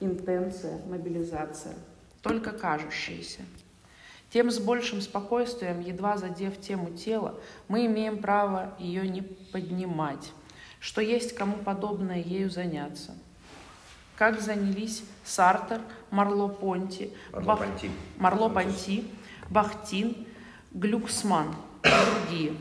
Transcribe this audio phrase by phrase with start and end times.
[0.00, 1.74] интенция, мобилизация,
[2.22, 3.42] только кажущаяся.
[4.32, 7.38] Тем с большим спокойствием, едва задев тему тела,
[7.68, 10.32] мы имеем право ее не поднимать,
[10.80, 13.14] что есть кому подобное ею заняться.
[14.16, 17.88] Как занялись Сартер, Марло-Понти, Марло-Понти.
[18.18, 18.32] Бах...
[18.32, 19.10] Марло-Понти,
[19.50, 20.26] Бахтин,
[20.72, 22.54] Глюксман и другие.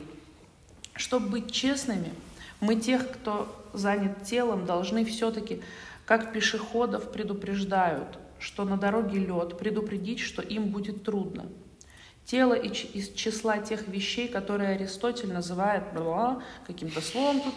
[0.94, 2.12] Чтобы быть честными,
[2.60, 5.62] мы тех, кто занят телом, должны все-таки,
[6.12, 11.46] как пешеходов предупреждают, что на дороге лед, предупредить, что им будет трудно.
[12.26, 15.86] Тело из числа тех вещей, которые Аристотель называет
[16.68, 17.54] каким-то словом тут,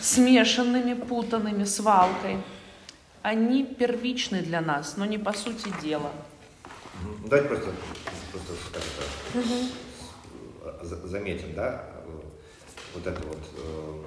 [0.00, 2.38] смешанными, путанными, свалкой.
[3.20, 6.12] Они первичны для нас, но не по сути дела.
[7.26, 7.72] Давайте просто,
[8.32, 8.54] просто
[9.34, 11.08] угу.
[11.08, 11.84] заметим, да,
[12.94, 14.02] вот это вот э,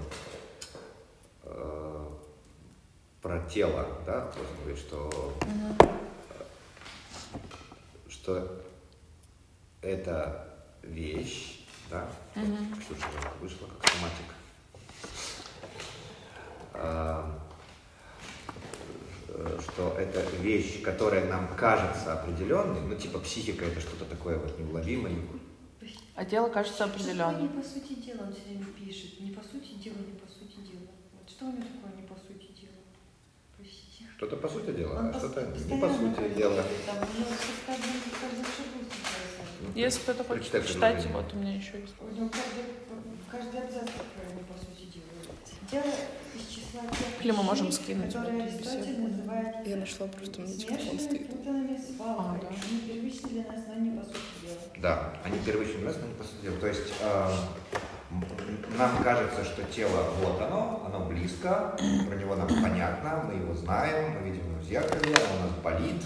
[1.44, 1.88] э,
[3.28, 5.92] про тело, да, можно говорить, что, угу.
[8.08, 8.64] что
[9.82, 12.56] это вещь, да, угу.
[12.80, 13.02] что же
[13.42, 14.34] вышло как соматик.
[16.74, 17.38] А,
[19.60, 25.18] что это вещь, которая нам кажется определенной, ну типа психика это что-то такое вот неуловимое.
[26.16, 27.50] А тело кажется определенным.
[27.50, 30.28] Что не по сути дела он все время пишет, не по сути дела, не по
[30.28, 30.88] сути дела.
[31.12, 32.78] Вот что у него такое не по сути дела?
[34.18, 36.64] Что-то по сути дела, а что-то не по сути дела.
[39.76, 41.94] Если кто-то хочет читать, вот у меня еще есть.
[42.02, 42.28] У него
[43.32, 45.08] каждый абзац по сути дела.
[45.70, 45.94] Дело
[46.34, 51.00] из числа тех Или мы можем скинуть Аристотель называет Я нашла просто, у меня телефон
[51.00, 51.30] стоит.
[52.00, 52.48] А, да.
[52.48, 54.58] Они первичны для нас, но не по сути дела.
[54.78, 56.58] Да, они первичны для нас, но не по сути дела.
[56.58, 57.30] То есть э,
[58.78, 61.76] нам кажется, что тело вот оно, оно близко,
[62.08, 65.52] про него нам понятно, мы его знаем, мы видим его в зеркале, оно у нас
[65.64, 66.04] болит,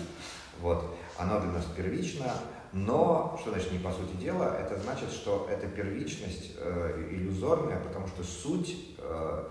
[0.62, 2.26] вот, оно для нас первично,
[2.74, 8.08] но, что значит не по сути дела, это значит, что эта первичность э, иллюзорная, потому
[8.08, 9.44] что суть, э,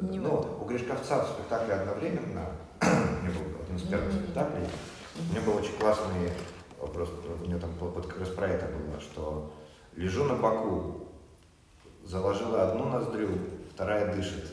[0.00, 2.46] не ну, у Гришковца в спектакле одновременно,
[2.80, 4.66] у него был один из первых спектаклей,
[5.30, 6.30] у него был очень классный
[6.80, 9.52] вопрос, у него там вот как раз про это было, что
[9.94, 11.01] лежу на боку,
[12.04, 13.30] заложила одну ноздрю,
[13.74, 14.52] вторая дышит.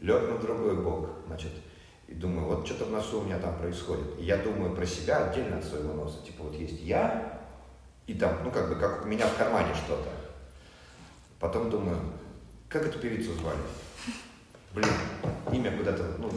[0.00, 1.52] Лег на другой бок, значит,
[2.08, 4.18] и думаю, вот что-то в носу у меня там происходит.
[4.18, 6.22] И я думаю про себя отдельно от своего носа.
[6.24, 7.40] Типа вот есть я,
[8.06, 10.08] и там, ну как бы, как у меня в кармане что-то.
[11.40, 11.98] Потом думаю,
[12.68, 13.58] как эту певицу звали?
[14.74, 14.88] Блин,
[15.52, 16.30] имя куда-то, ну,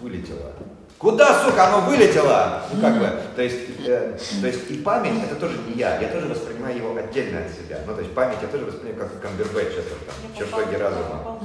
[0.00, 0.52] вылетело.
[0.98, 2.62] Куда, сука, оно вылетело?
[2.72, 6.08] Ну, как бы, то есть, э, то есть и память это тоже не я, я
[6.08, 7.80] тоже воспринимаю его отдельно от себя.
[7.86, 11.38] Ну, то есть память я тоже воспринимаю как камбербэтч, это там, чертоги разума.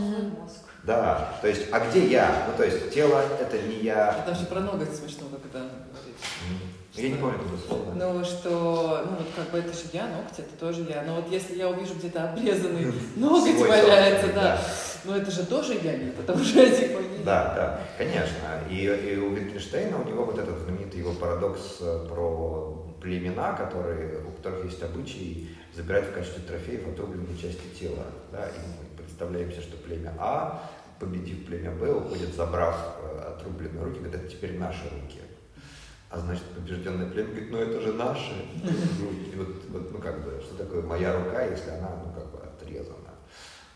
[0.83, 2.45] Да, то есть, а где я?
[2.47, 4.23] Ну, то есть, тело это не я.
[4.25, 5.69] Там же про ноготь смешно, это
[7.01, 7.93] я не помню это слово.
[7.93, 11.03] Ну, что, ну, вот как бы это же я, ногти, это тоже я.
[11.03, 14.61] Но вот если я увижу где-то обрезанный ноготь валяется, да,
[15.03, 18.61] ну это же тоже я, нет, это уже типа не Да, да, конечно.
[18.69, 24.23] И, и у Wittgensteina у него вот этот знаменитый его парадокс э, про племена, которые,
[24.23, 28.05] у которых есть обычай забирать в качестве трофеев отрубленные части тела.
[28.31, 30.69] Да, и мы представляем себе, что племя А,
[30.99, 35.19] победив племя Б, уходит, забрав э, отрубленные руки, говорит, это теперь наши руки.
[36.11, 38.33] А значит, побежденное племя говорит, ну это же наше.
[38.63, 42.39] И вот, вот, ну как бы, что такое моя рука, если она, ну как бы,
[42.39, 42.97] отрезана.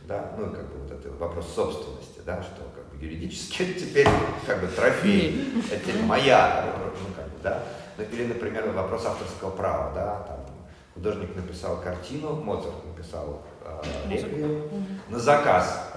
[0.01, 4.07] Да, ну как бы вот это вопрос собственности, да, что как бы юридически теперь
[4.45, 7.63] как бы трофей, это моя, ну как бы, да.
[7.97, 10.45] Ну, или, например, вопрос авторского права, да, там
[10.93, 14.63] художник написал картину, Моцарт написал э, реквием
[15.07, 15.93] на заказ.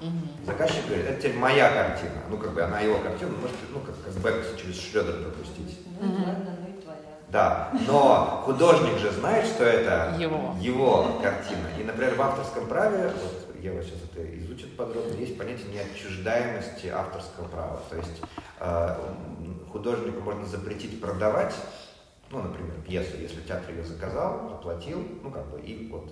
[0.00, 0.46] Угу.
[0.46, 2.22] Заказчик говорит, это теперь моя картина.
[2.30, 5.78] Ну, как бы она его картина, может, ну, как, как Бекс через Шредер пропустить.
[6.00, 6.16] Ну, угу.
[6.26, 6.98] ладно, ну и твоя.
[7.28, 11.66] Да, но художник же знает, что это его, его картина.
[11.78, 17.46] И, например, в авторском праве, вот Ева сейчас это изучит подробно, есть понятие неотчуждаемости авторского
[17.48, 17.82] права.
[17.90, 18.22] То есть
[18.58, 18.96] э,
[19.70, 21.54] художнику можно запретить продавать,
[22.30, 26.10] ну, например, пьесу, если театр ее заказал, оплатил, ну, как бы, и вот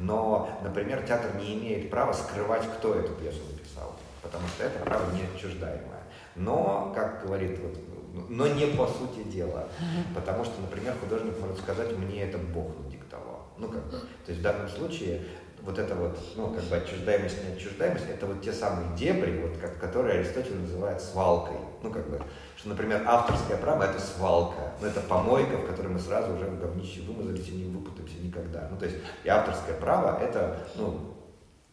[0.00, 5.04] но, например, театр не имеет права скрывать, кто эту пьесу написал, потому что это право
[5.12, 6.00] неотчуждаемое.
[6.36, 7.76] Но, как говорит, вот,
[8.30, 9.68] но не по сути дела,
[10.14, 13.46] потому что, например, художник может сказать, мне это Бог надиктовал.
[13.58, 15.22] Ну, как бы, то есть в данном случае
[15.62, 19.78] вот это вот, ну, как бы отчуждаемость, неотчуждаемость, это вот те самые дебри, вот, как,
[19.78, 21.56] которые Аристотель называет свалкой.
[21.82, 22.22] Ну, как бы,
[22.56, 26.60] что, например, авторское право– это свалка, ну, это помойка, в которой мы сразу уже в
[26.60, 28.68] говнище вымазались и не выпутаемся никогда.
[28.70, 31.16] Ну, то есть, и авторское право– это, ну,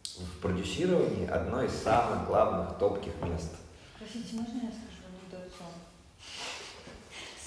[0.02, 3.52] в продюсировании одно из самых главных топких мест.
[3.94, 5.68] Кстати, можно я скажу анекдот сон?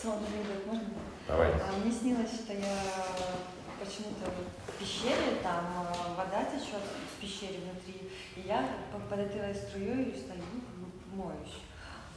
[0.02, 0.90] Сон анекдот, можно?
[1.28, 1.52] Давай.
[1.52, 2.76] А мне снилось, что я
[3.84, 9.56] почему-то в пещере, там э, вода течет в пещере внутри, и я по- под этой
[9.56, 10.44] струей стою,
[11.14, 11.58] моюсь.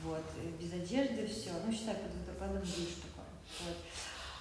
[0.02, 3.24] Вот, и без одежды все, ну, считай, под водопадом душ такой.
[3.64, 3.76] Вот.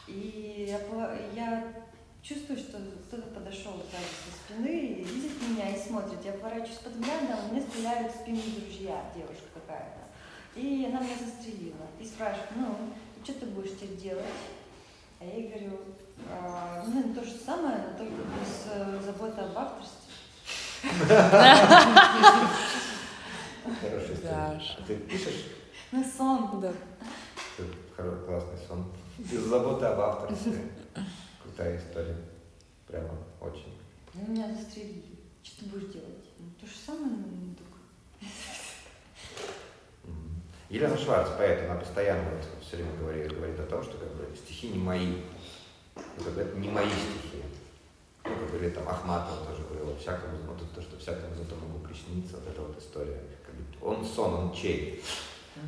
[0.07, 1.73] И я, я
[2.21, 2.77] чувствую, что
[3.07, 6.23] кто-то подошел сзади со спины и видит меня и смотрит.
[6.25, 10.01] Я поворачиваюсь под взглядом, а мне стреляют в спину друзья, девушка какая-то.
[10.59, 11.87] И она меня застрелила.
[11.99, 12.75] И спрашивает, ну,
[13.23, 14.25] что ты будешь теперь делать?
[15.23, 15.79] А я ей говорю,
[16.29, 20.09] «А, ну, то же самое, но только без э, заботы об авторстве.
[23.79, 24.27] Хороший сон.
[24.29, 25.45] А Ты пишешь?
[25.93, 26.59] Ну, сон.
[26.59, 26.73] Да.
[27.95, 28.91] Хороший, классный сон.
[29.17, 30.61] Без заботы об авторстве.
[31.41, 32.17] Крутая история.
[32.87, 33.77] Прямо очень.
[34.13, 35.19] Ну, меня застрелили.
[35.41, 36.25] Что ты будешь делать?
[36.37, 37.77] Ну, то же самое, ну, только
[40.03, 40.41] Мгм.
[40.73, 44.25] Елена Шварц, поэт, она постоянно вот все время говорит, говорит о том, что как бы
[44.35, 45.17] стихи не мои.
[45.95, 47.43] Ну, как бы это не мои стихи.
[48.25, 51.77] Ну, как говорит там Ахматова тоже говорила, всякому, вот это то, что всякому зато могу
[51.87, 53.21] присниться, вот эта вот история.
[53.45, 55.03] Как бы он сон, он чей.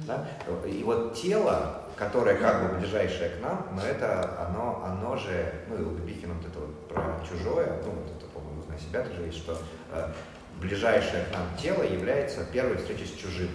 [0.07, 0.28] Да?
[0.66, 5.78] И вот тело, которое как бы ближайшее к нам, но это оно, оно же, ну
[5.78, 9.22] и у Бибихина вот это вот про чужое, ну вот это, по-моему, знаю себя тоже
[9.22, 9.56] есть, что
[9.92, 10.12] э,
[10.60, 13.51] ближайшее к нам тело является первой встречей с чужим.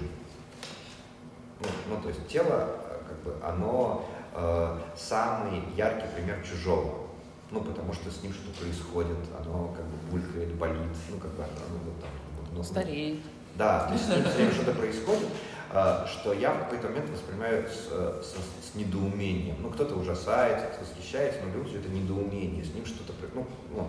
[1.61, 7.07] Ну, ну, то есть тело, э, как бы, оно э, самый яркий пример чужого.
[7.51, 10.77] Ну, потому что с ним что-то происходит, оно как бы булькает, болит,
[11.11, 13.19] ну, как бы, оно вот там, вот, ну, Стареет.
[13.57, 15.27] да, то есть с ним все время что-то происходит,
[15.73, 19.57] а, что я в какой-то момент воспринимаю с, э, с- с недоумением.
[19.63, 23.89] Ну, кто-то ужасается, кто восхищается, но люди это недоумение, с ним что-то, ну, ну,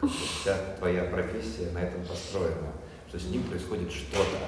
[0.00, 2.72] как бы вся твоя профессия на этом построена,
[3.08, 4.38] что с ним происходит что-то.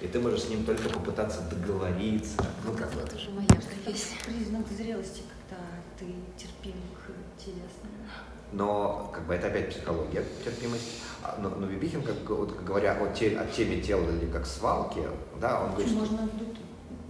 [0.00, 2.42] И ты можешь с ним только попытаться договориться.
[2.64, 2.88] Ну, как.
[2.96, 4.14] Это же моя профессия.
[4.24, 5.62] признак зрелости, когда
[5.98, 6.06] ты
[6.38, 8.06] терпим к телесному.
[8.52, 11.02] Но как бы это опять психология, терпимость.
[11.22, 15.02] А, Но, но Бибихин, как, вот, говоря о, те- о теме тела или как свалке,
[15.40, 16.56] да, он говорит, что Можно, ну, тут,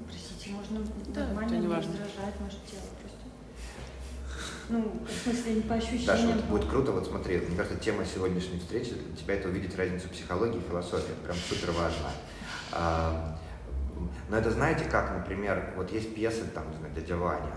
[0.08, 0.80] простите, можно
[1.14, 3.18] Да, нормально не не раздражать наше тело просто.
[4.68, 6.38] Ну, в смысле, по Даша, ощущениям.
[6.38, 10.08] вот будет круто, вот смотри, мне кажется, тема сегодняшней встречи для тебя это увидеть разницу
[10.08, 12.10] психологии и философии, это прям супер важно.
[12.72, 17.54] Но это знаете как, например, вот есть пьесы, там, не знаю, «Дядя Ваня»,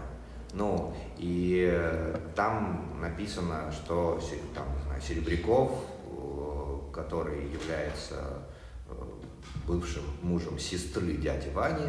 [0.54, 4.22] ну, и э, там написано, что
[4.54, 8.44] там, не знаю, Серебряков, э, который является
[8.88, 8.94] э,
[9.66, 11.88] бывшим мужем сестры дяди Вани,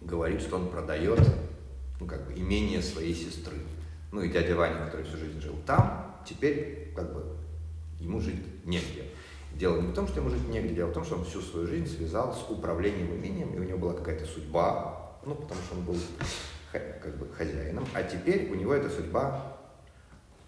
[0.00, 1.20] говорит, что он продает
[1.98, 3.56] ну, как бы, имение своей сестры.
[4.12, 7.36] Ну и дядя Ваня, который всю жизнь жил там, теперь как бы
[7.98, 9.06] ему жить негде.
[9.58, 11.66] Дело не в том, что ему жить негде, дело в том, что он всю свою
[11.66, 15.82] жизнь связал с управлением имением, и у него была какая-то судьба, ну, потому что он
[15.82, 15.96] был
[16.70, 19.56] как бы хозяином, а теперь у него эта судьба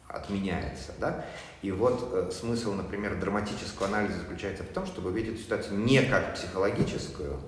[0.06, 1.24] отменяется, да?
[1.62, 6.34] И вот э, смысл, например, драматического анализа заключается в том, чтобы видеть ситуацию не как
[6.34, 7.40] психологическую,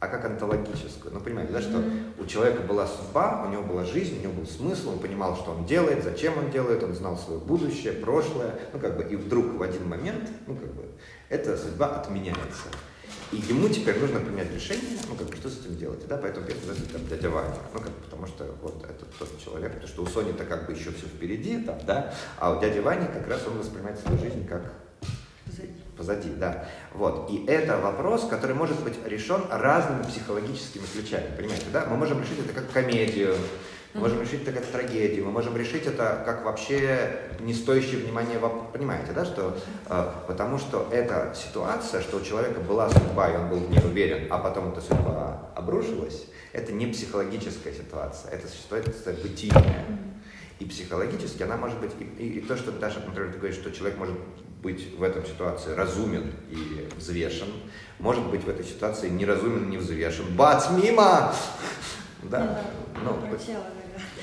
[0.00, 1.12] а как онтологическую.
[1.12, 1.84] Ну, понимаете, да, что
[2.18, 5.50] у человека была судьба, у него была жизнь, у него был смысл, он понимал, что
[5.50, 9.54] он делает, зачем он делает, он знал свое будущее, прошлое, ну, как бы, и вдруг
[9.54, 10.86] в один момент, ну, как бы,
[11.28, 12.68] эта судьба отменяется.
[13.30, 16.46] И ему теперь нужно принять решение, ну, как бы, что с этим делать, да, поэтому
[16.46, 19.88] песня называется там дядя Ваня, ну, как бы, потому что вот это тот человек, потому
[19.88, 23.28] что у Сони-то как бы еще все впереди, там, да, а у дяди Вани как
[23.28, 24.62] раз он воспринимает свою жизнь как
[26.00, 26.30] Позади.
[26.30, 26.64] да.
[26.94, 27.30] Вот.
[27.30, 31.26] И это вопрос, который может быть решен разными психологическими ключами.
[31.36, 31.84] Понимаете, да?
[31.90, 33.36] Мы можем решить это как комедию,
[33.92, 38.38] мы можем решить это как трагедию, мы можем решить это как вообще не стоящее внимания
[38.38, 38.68] вопрос.
[38.72, 39.58] Понимаете, да, что
[39.90, 43.84] э, потому что эта ситуация, что у человека была судьба, и он был в ней
[43.84, 49.84] уверен, а потом эта судьба обрушилась, это не психологическая ситуация, это ситуация бытийная.
[50.60, 53.70] И психологически она может быть, и, и- и то, что Даша, например, ты говоришь, что
[53.72, 54.14] человек может
[54.62, 57.48] быть в этом ситуации разумен и взвешен,
[57.98, 60.26] может быть в этой ситуации неразумен, не взвешен.
[60.36, 61.34] Бац, мимо!
[62.22, 62.60] Да.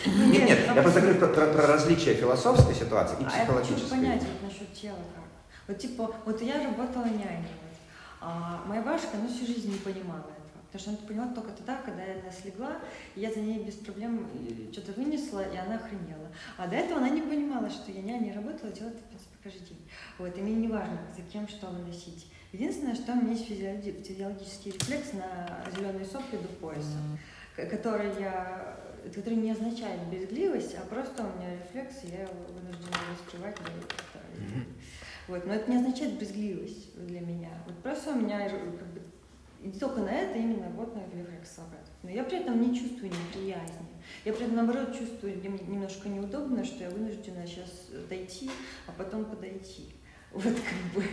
[0.05, 3.29] Ну, нет, нет, я просто говорю про, про- про различия философской ситуации и А я
[3.31, 3.39] хочу
[3.73, 3.89] психологической.
[3.89, 5.23] понять вот насчет тела как.
[5.67, 7.47] Вот типа, вот я работала няней,
[8.21, 10.25] а моя бабушка, она всю жизнь не понимала.
[10.71, 12.77] Потому что она это поняла только тогда, когда она слегла,
[13.15, 16.27] и я за ней без проблем э, что-то вынесла, и она охренела.
[16.57, 19.67] А до этого она не понимала, что я няней работала, делала это, в принципе, каждый
[19.67, 19.81] день.
[20.17, 22.27] Вот, и мне не важно, за кем что выносить.
[22.51, 26.97] Единственное, что у меня есть физиологи- физиологический рефлекс на зеленые сопли до пояса
[27.65, 28.77] который я
[29.13, 33.55] который не означает брезгливость, а просто у меня рефлекс, и я его вынуждена раскрывать.
[35.27, 35.45] Вот.
[35.45, 37.51] Но это не означает брезгливость для меня.
[37.65, 39.01] Вот просто у меня э, как бы,
[39.67, 41.91] И только на это именно вот на рефлексовать.
[42.01, 43.85] Но я при этом не чувствую неприязни.
[44.23, 48.49] Я при этом, наоборот, чувствую немножко неудобно, что я вынуждена сейчас дойти,
[48.87, 49.93] а потом подойти.
[50.31, 51.03] Вот как бы.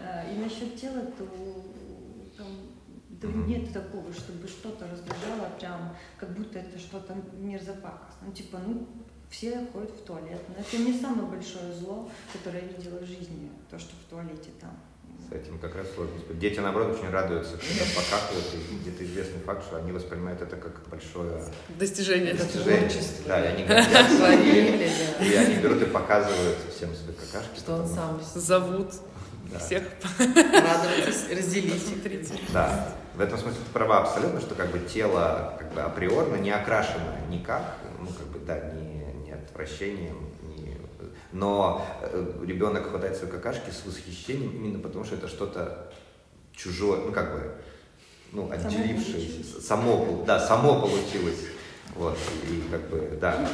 [0.00, 1.26] А, и насчет тела, то
[2.36, 2.46] там,
[3.08, 8.28] да нет такого, чтобы что-то раздражало, прям как будто это что-то мерзопакостно.
[8.28, 8.86] Ну, типа, ну,
[9.28, 10.40] все ходят в туалет.
[10.48, 14.50] Но это не самое большое зло, которое я видела в жизни, то, что в туалете
[14.60, 14.78] там.
[15.28, 16.14] С этим как раз сложно.
[16.30, 20.88] Дети, наоборот, очень радуются, когда покакивают, и где-то известный факт, что они воспринимают это как
[20.88, 21.44] большое
[21.78, 22.32] достижение.
[22.32, 22.90] достижение.
[23.26, 24.32] Да, и они гордятся,
[25.22, 27.58] и, они берут и показывают всем свои какашки.
[27.58, 28.94] Что он сам зовут
[29.60, 29.82] всех
[30.18, 31.86] радоваться, разделить.
[31.86, 32.34] Смотрите.
[32.52, 36.50] Да, в этом смысле ты права абсолютно, что как бы тело как бы априорно не
[36.50, 40.27] окрашено никак, ну как бы да, не, не отвращением,
[41.32, 45.92] но э, ребенок хватает свои какашки с восхищением именно потому, что это что-то
[46.52, 47.52] чужое, ну как бы,
[48.32, 51.46] ну, отделившееся, само, да, само получилось.
[51.94, 52.16] Вот,
[52.48, 53.48] и как бы, да,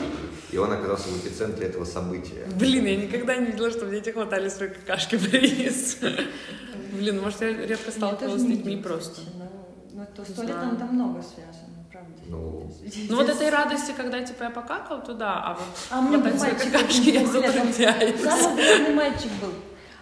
[0.50, 2.46] и, он оказался в эпицентре этого события.
[2.58, 5.98] Блин, я никогда не видела, чтобы дети хватали свои какашки в рис.
[6.92, 9.22] Блин, может, я редко сталкивалась с детьми просто.
[9.38, 9.50] Но,
[9.92, 11.63] но то с туалетом там много связано.
[12.26, 12.70] Ну,
[13.08, 16.72] ну вот этой радости, когда типа я покакал туда, а вот а мне был мальчик,
[16.72, 18.20] какашки я затрудняюсь.
[18.20, 19.52] Самый главный мальчик был.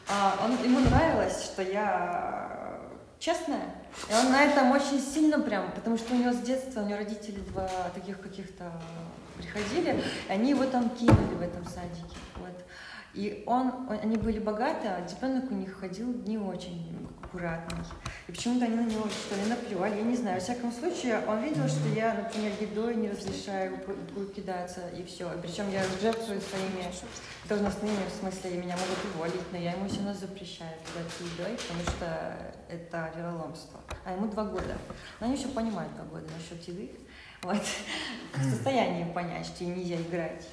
[0.09, 2.79] А, он, ему нравилось, что я
[3.19, 3.75] честная.
[4.11, 6.99] И он на этом очень сильно прям, потому что у него с детства, у него
[6.99, 8.73] родители два таких каких-то
[9.37, 12.17] приходили, и они его там кинули в этом садике.
[12.37, 12.65] Вот.
[13.15, 17.85] И он, он, они были богатые, а ребенок у них ходил не очень аккуратный.
[18.29, 20.37] И почему-то они на него что ли наплевали, я не знаю.
[20.37, 23.79] Во всяком случае, он видел, что я, например, едой не разрешаю
[24.35, 25.31] кидаться, и все.
[25.41, 26.93] Причем я жертвую своими
[27.49, 31.83] должностными, в смысле, меня могут уволить, но я ему все равно запрещаю кидаться едой, потому
[31.97, 32.37] что
[32.69, 33.81] это вероломство.
[34.05, 34.77] А ему два года.
[35.21, 36.91] Но они все понимают два года насчет еды.
[37.43, 37.63] Вот.
[38.35, 40.47] В состоянии понять, что нельзя играть.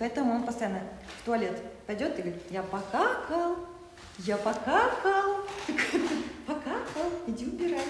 [0.00, 0.82] Поэтому он постоянно
[1.20, 3.56] в туалет пойдет и говорит, я покакал,
[4.18, 5.44] я покакал,
[6.46, 7.84] покакал, иди убирай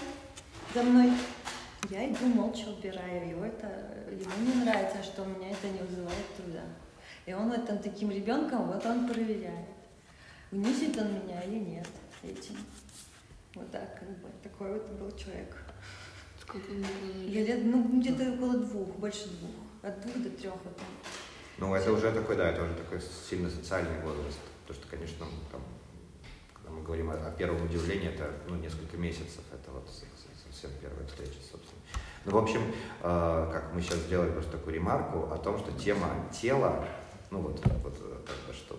[0.75, 1.13] за мной.
[1.89, 3.69] Я иду молча убираю, его это,
[4.11, 6.65] ему не нравится, что у меня это не вызывает труда.
[7.27, 9.69] И он это таким ребенком, вот он проверяет,
[10.51, 11.87] унизит он меня или нет
[12.23, 12.57] этим.
[13.55, 15.57] Вот так, как бы, такой вот был человек.
[16.41, 16.85] Сколько ему
[17.29, 17.65] лет?
[17.65, 19.51] Ну, где-то около двух, больше двух.
[19.83, 20.87] От двух до трех вот там.
[21.59, 24.39] Ну, это уже такой, да, это уже такой сильно социальный возраст.
[24.63, 25.63] Потому что, конечно, там,
[26.87, 29.91] говорим о, о первом удивлении, это ну, несколько месяцев, это вот
[30.53, 31.83] совсем первая встреча, собственно.
[32.25, 32.61] Ну, в общем,
[33.03, 36.85] э, как мы сейчас сделали просто такую ремарку о том, что тема тела,
[37.31, 38.79] ну вот, вот как бы что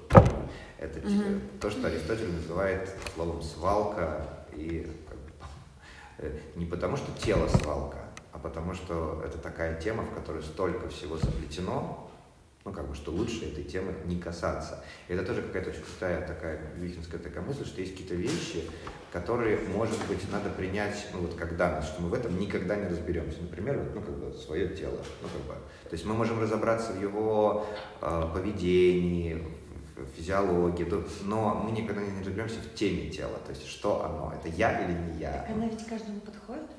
[0.78, 1.60] это mm-hmm.
[1.60, 5.32] то, что Аристотель называет словом свалка, и как бы,
[6.20, 10.88] э, не потому, что тело свалка, а потому что это такая тема, в которой столько
[10.90, 12.07] всего заплетено,
[12.68, 14.84] ну, как бы, что лучше этой темы не касаться.
[15.08, 18.70] Это тоже какая-то очень крутая такая вихинская такая мысль, что есть какие-то вещи,
[19.14, 22.90] которые, может быть, надо принять, ну, вот как данность, что мы в этом никогда не
[22.90, 23.42] разберемся.
[23.42, 25.54] Например, вот, ну, как бы, свое тело, ну, как бы.
[25.90, 27.66] То есть мы можем разобраться в его
[28.02, 29.42] э, поведении,
[30.18, 30.86] физиологии,
[31.24, 34.92] но мы никогда не разберемся в теме тела, то есть что оно, это я или
[34.92, 35.32] не я.
[35.32, 36.70] Так она ведь каждому подходит?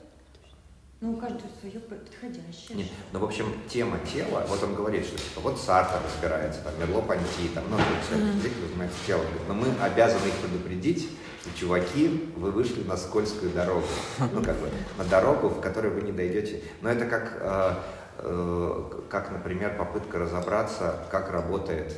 [1.00, 2.76] Ну, у каждого свое подходящее.
[2.76, 6.74] Нет, ну, в общем, тема тела, вот он говорит, что типа, вот Сартер разбирается, там,
[6.80, 8.66] Мерло-Понти, там, ну, все, mm-hmm.
[8.66, 9.26] занимается телом.
[9.46, 11.08] Но мы обязаны их предупредить,
[11.40, 13.86] что, чуваки, вы вышли на скользкую дорогу.
[14.32, 16.64] Ну, как бы, на дорогу, в которой вы не дойдете.
[16.80, 17.74] Но это как, э,
[18.18, 21.94] э, как например, попытка разобраться, как работает,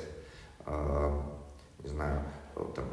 [0.66, 1.20] э,
[1.82, 2.22] не знаю,
[2.54, 2.84] там,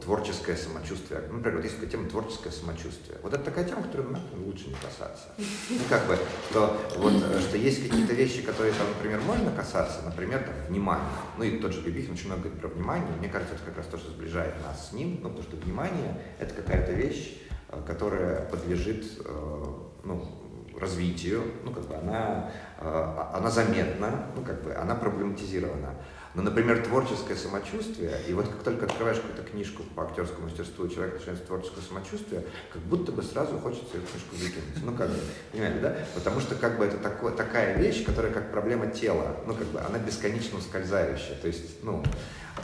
[0.00, 1.22] творческое самочувствие.
[1.28, 3.18] Ну, например, вот есть такая тема творческое самочувствие.
[3.22, 5.28] Вот это такая тема, которую ну, лучше не касаться.
[5.38, 6.18] Ну, как бы,
[6.50, 11.08] что, вот, что есть какие-то вещи, которые, там, например, можно касаться, например, там, внимание.
[11.38, 13.12] Ну, и тот же Бибихин очень много говорит про внимание.
[13.18, 16.20] Мне кажется, это как раз то, что сближает нас с ним, ну, потому что внимание—
[16.38, 19.64] это какая-то вещь, э, которая подлежит, э,
[20.04, 20.42] ну,
[20.78, 25.94] развитию, ну, как бы она, э, она заметна, ну, как бы она проблематизирована.
[26.34, 30.88] Но, ну, например, творческое самочувствие, и вот как только открываешь какую-то книжку по актерскому мастерству,
[30.88, 34.82] человек начинает творческое самочувствие, как будто бы сразу хочется эту книжку выкинуть.
[34.82, 35.16] Ну, как бы,
[35.52, 35.96] понимаете, да?
[36.14, 39.80] Потому что как бы это такое, такая вещь, которая как проблема тела, ну, как бы
[39.80, 41.36] она бесконечно ускользающая.
[41.36, 42.02] То есть, ну,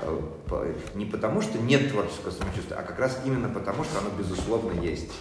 [0.00, 4.80] э, не потому, что нет творческого самочувствия, а как раз именно потому, что оно безусловно
[4.80, 5.12] есть.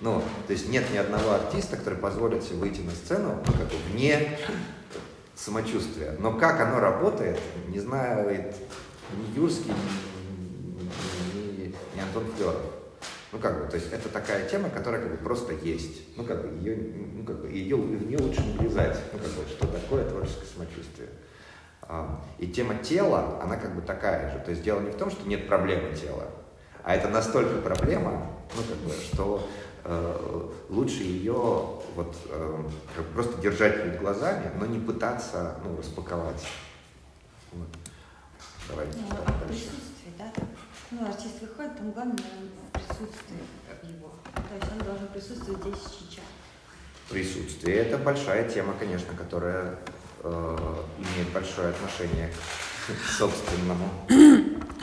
[0.00, 3.68] Ну, то есть нет ни одного артиста, который позволит себе выйти на сцену, ну, как
[3.68, 4.38] бы вне
[5.40, 6.16] самочувствия.
[6.18, 8.54] Но как оно работает, не знает
[9.16, 9.72] ни Юрский,
[11.34, 12.62] ни, ни, ни Антон Флеров.
[13.32, 16.16] Ну, как бы, то есть это такая тема, которая как бы просто есть.
[16.16, 16.76] Ну, как бы, ее,
[17.14, 18.98] ну, как бы, ее, в нее лучше не влезать.
[19.12, 21.08] Ну, как бы, что такое творческое самочувствие.
[21.82, 24.44] А, и тема тела, она как бы такая же.
[24.44, 26.24] То есть дело не в том, что нет проблемы тела,
[26.82, 29.48] а это настолько проблема, ну, как бы, что
[29.84, 32.64] э, лучше ее вот, э,
[33.14, 36.46] просто держать перед глазами, но не пытаться ну, распаковать.
[37.52, 37.68] Вот.
[38.68, 38.98] Давайте.
[38.98, 40.32] Ну, а присутствие, да?
[40.90, 42.16] Ну, артист выходит, там главное
[42.72, 43.40] присутствие
[43.82, 44.12] его.
[44.34, 46.24] То есть он должен присутствовать здесь сейчас.
[47.08, 49.76] Присутствие– это большая тема, конечно, которая
[50.22, 50.56] э,
[50.98, 52.30] имеет большое отношение
[52.86, 53.88] к собственному.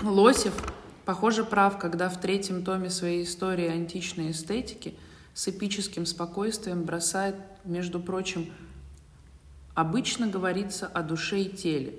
[0.03, 0.53] Лосев,
[1.05, 4.97] похоже, прав, когда в третьем томе своей истории античной эстетики
[5.37, 8.51] с эпическим спокойствием бросает, между прочим,
[9.75, 11.93] обычно говорится о душе и теле,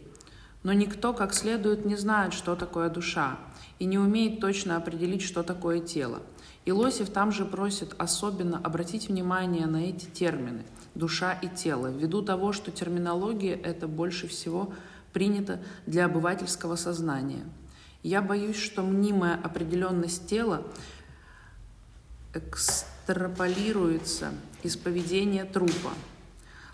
[0.64, 3.38] но никто как следует не знает, что такое душа,
[3.78, 6.21] и не умеет точно определить, что такое тело.
[6.64, 10.64] И Лосев там же просит особенно обратить внимание на эти термины–
[10.97, 14.73] душа и тело, ввиду того, что терминология это больше всего
[15.12, 17.45] принята для обывательского сознания.
[18.02, 20.64] Я боюсь, что мнимая определенность тела
[23.08, 25.92] экстраполируется из поведения трупа.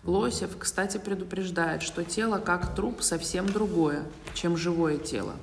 [0.02, 5.34] Лосев, кстати, предупреждает, что тело как труп совсем другое, чем живое тело.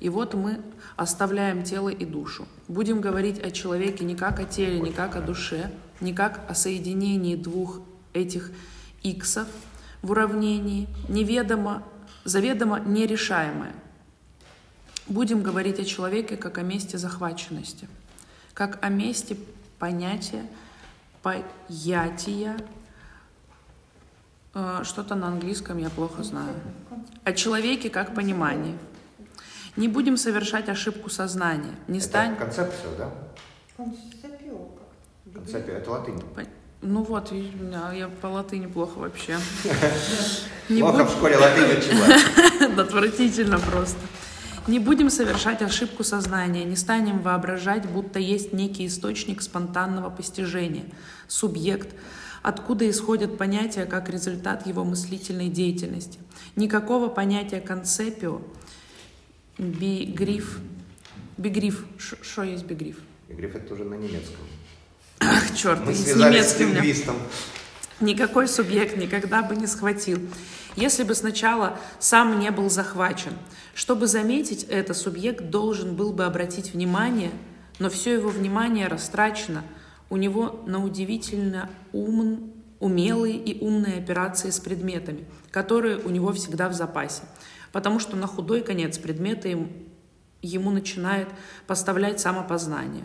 [0.00, 0.60] И вот мы
[0.96, 2.48] оставляем тело и душу.
[2.66, 6.54] Будем говорить о человеке не как о теле, не как о душе, не как о
[6.54, 7.80] соединении двух
[8.14, 8.50] этих
[9.02, 9.48] иксов
[10.00, 11.84] в уравнении, неведомо,
[12.24, 13.74] заведомо нерешаемое.
[15.08, 17.86] Будем говорить о человеке как о месте захваченности,
[18.54, 19.36] как о месте
[19.78, 20.44] понятия,
[21.22, 22.56] поятия,
[24.54, 26.54] э, что-то на английском я плохо знаю.
[27.24, 28.76] О человеке как понимании.
[29.76, 31.74] Не будем совершать ошибку сознания.
[31.86, 32.32] Не стань...
[32.32, 33.10] Это концепция, да?
[33.76, 34.68] Концепио.
[35.32, 36.20] Концепция– это латынь.
[36.80, 39.38] Ну вот, меня- я по латыни плохо вообще.
[40.68, 42.80] Плохо в школе латынь учила.
[42.82, 43.98] Отвратительно просто.
[44.68, 50.84] Не будем совершать ошибку сознания, не станем воображать, будто есть некий источник спонтанного постижения,
[51.26, 51.94] субъект,
[52.42, 56.18] откуда исходят понятия как результат его мыслительной деятельности.
[56.54, 58.42] Никакого понятия концепио,
[59.56, 60.58] бигриф,
[61.38, 62.98] бигриф, что есть бигриф?
[63.30, 64.44] И Гриф это уже на немецком.
[65.20, 67.16] Ах, черт, Мы с с немецким лингвистом.
[68.00, 70.20] Никакой субъект никогда бы не схватил,
[70.78, 73.32] если бы сначала сам не был захвачен.
[73.74, 77.30] Чтобы заметить это, субъект должен был бы обратить внимание,
[77.78, 79.62] но все его внимание растрачено.
[80.10, 86.68] У него на удивительно ум, умелые и умные операции с предметами, которые у него всегда
[86.68, 87.22] в запасе.
[87.72, 89.70] Потому что на худой конец предметы им-
[90.42, 91.28] ему начинает
[91.66, 93.04] поставлять самопознание.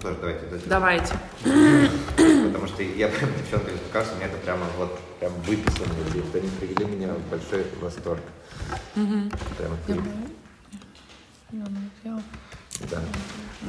[0.00, 0.46] Тоже давайте.
[0.66, 1.14] давайте.
[1.44, 2.31] Давайте.
[2.52, 5.86] Потому что я прям девчонкам покажу, у меня это прямо вот прям выписано.
[6.10, 6.24] здесь.
[6.34, 8.20] Они привели меня в большой восторг.
[8.94, 10.02] Прямо клип.
[12.90, 13.00] Да.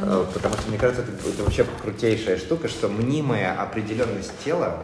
[0.02, 4.84] А, Потому что, мне кажется, это, это вообще крутейшая штука, что мнимая определенность тела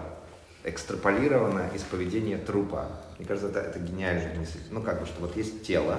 [0.63, 2.87] экстраполирована из поведения трупа.
[3.17, 4.59] Мне кажется, это, это гениальная мысль.
[4.69, 5.95] Ну, как бы, что вот есть тело,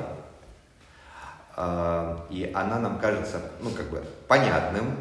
[1.57, 4.97] а, и она нам кажется, ну, как бы, понятным,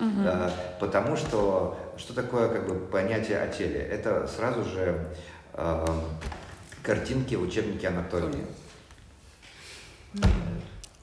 [0.00, 3.80] а, потому что что такое, как бы, понятие о теле?
[3.80, 5.06] Это сразу же
[5.52, 5.84] а,
[6.82, 8.44] картинки в учебнике анатомии.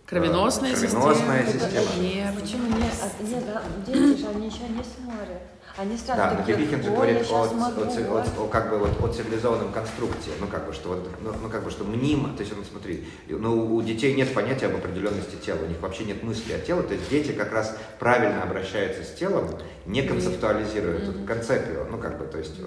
[0.06, 1.72] Кровеносная, Кровеносная система.
[1.72, 2.04] система.
[2.04, 2.42] нервы.
[2.42, 2.94] Почему нет?
[3.02, 5.42] А, нет, а дети же, они еще не смотрят.
[5.76, 8.28] Они сразу Да, но такие, Бибихин же «Ой, говорит о, о могу, ци- вот».
[8.38, 11.50] о- о как бы вот о цивилизованном конструкте, ну как бы что вот, ну, ну,
[11.50, 15.36] как бы что мнимо, то есть, ну, смотри, ну у детей нет понятия об определенности
[15.36, 19.04] тела, у них вообще нет мысли о теле, то есть дети как раз правильно обращаются
[19.04, 19.50] с телом,
[19.88, 21.26] не концептуализируют, Мгм.
[21.26, 22.64] концепцию, ну как бы, то есть э,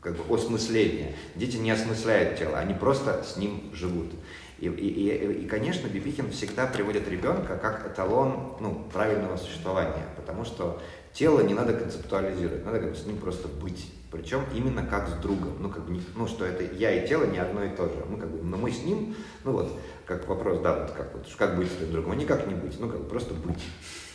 [0.00, 1.14] как бы осмысление.
[1.34, 4.12] Дети не осмысляют тело, они просто с ним живут.
[4.60, 10.44] И, и, и, и, конечно, Бибихин всегда приводит ребенка как эталон ну, правильного существования, потому
[10.44, 10.80] что
[11.14, 13.90] тело не надо концептуализировать, надо как бы с ним просто быть.
[14.10, 15.56] Причем именно как с другом.
[15.60, 18.04] Ну, как бы, ну, что это я и тело не одно и то же.
[18.08, 19.72] Мы как бы, но мы с ним, ну вот,
[20.04, 22.78] как вопрос, да, вот как, вот, как быть с друг другом, а никак не быть,
[22.78, 23.62] ну, как бы просто быть.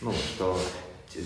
[0.01, 0.59] Ну, что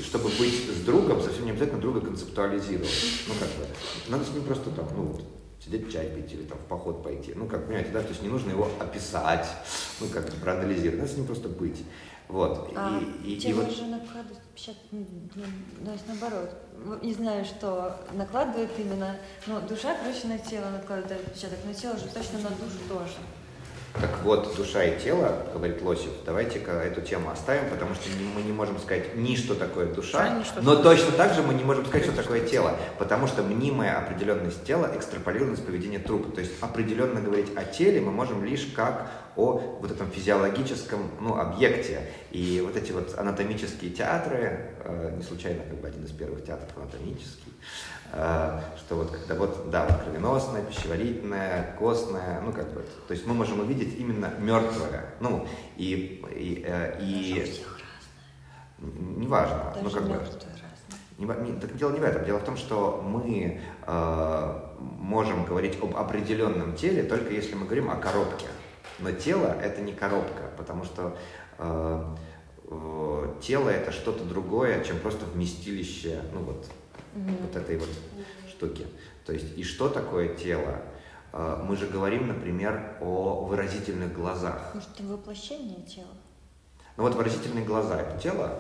[0.04, 3.24] чтобы быть с другом, совсем не обязательно друга концептуализировать.
[3.28, 3.66] Ну, как бы,
[4.08, 5.24] надо с ним просто там, ну, вот,
[5.64, 7.34] сидеть чай пить или там в поход пойти.
[7.36, 9.48] Ну, как, понимаете, да, то есть не нужно его описать,
[10.00, 11.84] ну, как бы проанализировать, надо с ним просто быть.
[12.28, 12.72] Вот.
[12.76, 15.00] А и, и, и вот же накладывает отпечаток, м,
[15.36, 16.50] м, то есть наоборот.
[16.78, 19.18] В- Не знаю, что накладывает именно,
[19.48, 23.14] но душа, короче, на тело накладывает отпечаток, но тело же точно на душу тоже.
[23.94, 28.04] Так вот, душа и тело, говорит Лосев, давайте-ка эту тему оставим, потому что
[28.36, 30.96] мы не можем сказать ни что такое душа, Да, что но такое.
[30.96, 34.92] точно так же мы не можем сказать, что такое тело, потому что мнимая определенность тела
[34.96, 36.32] экстраполирована с поведения трупа.
[36.32, 41.38] То есть определенно говорить о теле мы можем лишь как о вот этом физиологическом ну,
[41.38, 42.02] объекте.
[42.32, 46.70] И вот эти вот анатомические театры, э, не случайно как бы один из первых театров
[46.78, 47.54] анатомический,
[48.12, 53.34] что вот когда вот, да, вот кровеносная, пищеварительная, костная, ну как бы, то есть мы
[53.34, 57.54] можем увидеть именно мертвое, ну и, и, э, и
[58.80, 60.20] неважно, ну как бы,
[61.20, 62.26] не не- так дело не в этом.
[62.26, 67.90] Дело в том, что мы э, можем говорить об определенном теле только если мы говорим
[67.92, 68.48] о коробке.
[69.00, 71.16] Но тело это не коробка, потому что
[71.58, 72.16] э,
[72.70, 76.66] э, тело это что-то другое, чем просто вместилище, ну вот,
[77.42, 77.90] вот этой вот
[78.50, 78.88] штуки.
[79.26, 80.82] То есть и что такое тело?
[81.34, 84.72] Э, мы же говорим, например, о выразительных глазах.
[84.74, 86.08] Может, это воплощение тела?
[86.98, 88.60] Ну вот выразительные глаза это тело,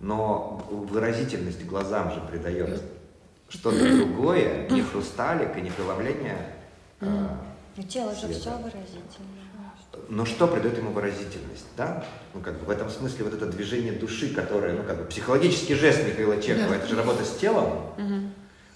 [0.00, 2.82] но выразительность глазам же придает
[3.48, 6.54] что-то другое, не хрусталик и не преломление.
[7.00, 7.40] а,
[7.76, 9.33] Ну, тело же все выразительное.
[10.08, 12.04] Но что придает ему выразительность, да?
[12.34, 15.74] Ну, как бы в этом смысле вот это движение души, которое, ну, как бы психологический
[15.74, 17.94] жест Михаила Чехова, это же работа с телом,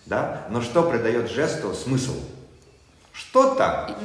[0.07, 0.47] да?
[0.51, 2.15] Но что придает жесту смысл?
[3.13, 3.97] Что-то.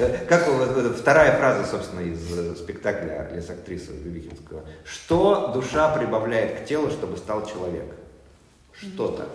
[0.00, 0.48] Э, Как
[0.96, 4.64] вторая фраза, собственно, из э, спектакля «Лес актрисы» Бибихинского.
[4.84, 7.94] Что душа прибавляет к телу, чтобы стал человек?
[8.72, 9.28] Что-то.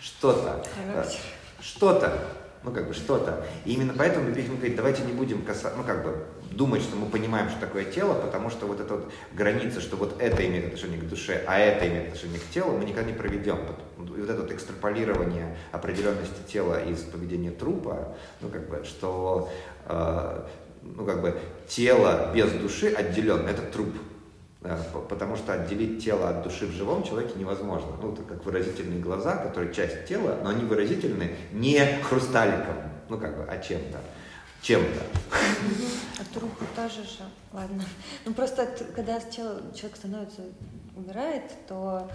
[0.00, 0.64] Что-то.
[0.74, 1.20] Характер.
[1.60, 2.18] Что-то.
[2.64, 3.46] Ну, как бы что-то.
[3.66, 7.06] И именно поэтому Бибихин говорит, давайте не будем касаться, ну, как бы думать, что мы
[7.06, 10.98] понимаем, что такое тело, потому что вот эта вот граница, что вот это имеет отношение
[10.98, 13.58] к душе, а это имеет отношение к телу, мы никогда не проведем.
[13.98, 19.50] И вот это вот экстраполирование определенности тела из поведения трупа, ну, как бы, что,
[19.86, 20.46] э,
[20.82, 23.94] ну, как бы, тело без души отделенно, это труп.
[24.64, 27.88] П- потому что отделить тело от души в живом человеке невозможно.
[28.00, 32.76] Ну, это как выразительные глаза, которые часть тела, но они выразительны не хрусталиком,
[33.10, 33.98] ну, как бы, а чем-то.
[34.62, 35.02] Чем-то.
[36.18, 37.84] А трупы тоже же, ладно.
[38.24, 40.40] Ну просто когда тело, человек становится,
[40.96, 42.10] умирает, то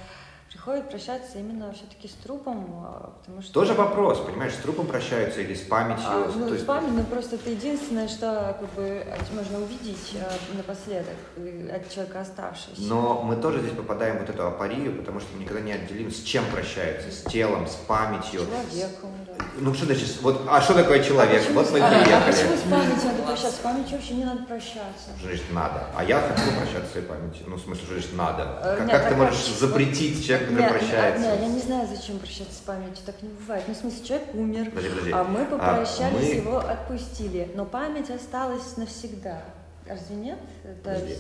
[0.59, 3.53] приходит прощаться именно все-таки с трупом, а, потому что...
[3.53, 6.05] Тоже вопрос, понимаешь, с трупом прощаются или с памятью.
[6.05, 10.57] А, ну, есть- с памятью, ну, просто это единственное, что как бы можно увидеть а,
[10.57, 12.81] напоследок э, от человека оставшегося.
[12.81, 16.11] Но мы тоже здесь попадаем в вот эту апарию, потому что мы никогда не отделим,
[16.11, 18.41] с чем прощаются, с телом, с памятью.
[18.41, 19.28] Человеком, да.
[19.62, 21.41] Ну что значит, вот, а что такое человек?
[21.41, 22.32] почему вот мы а, а приехали.
[22.32, 23.52] почему с памятью надо прощаться?
[23.52, 25.10] С памятью вообще не надо прощаться.
[25.17, 25.88] Что значит надо?
[25.95, 27.43] А я хочу прощаться с своей памятью.
[27.47, 28.60] Ну, в смысле, что значит надо?
[28.63, 31.21] Э, Как, нет, как ты можешь как- запретить человеку, который Нет, прощается?
[31.21, 33.63] нет, я не знаю, зачем прощаться с памятью, так не бывает.
[33.67, 35.12] Ну, в смысле, человек умер, Подожди, подожди.
[35.12, 37.52] а мы попрощались, мы- его отпустили.
[37.56, 39.41] Но память осталась навсегда.
[39.88, 40.39] Разве нет?
[40.63, 41.15] Это- Подожди.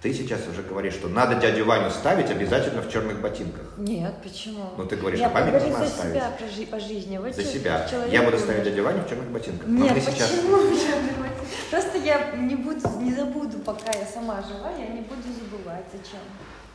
[0.00, 3.72] Ты сейчас уже говоришь, что надо дядю Ваню ставить обязательно в черных ботинках.
[3.76, 4.70] Нет, почему?
[4.76, 7.18] Ну, ты говоришь, я что память говорю должна за себя жи- по жизни.
[7.18, 7.86] Вот За себя.
[7.90, 9.66] человек Я буду ставить дядю Ваню в черных ботинках.
[9.66, 10.30] Нет, сейчас...
[10.30, 10.56] почему?
[10.72, 11.30] Я
[11.70, 15.84] Просто я не буду, не забуду, пока я сама жива, я не буду забывать.
[15.92, 16.20] Зачем?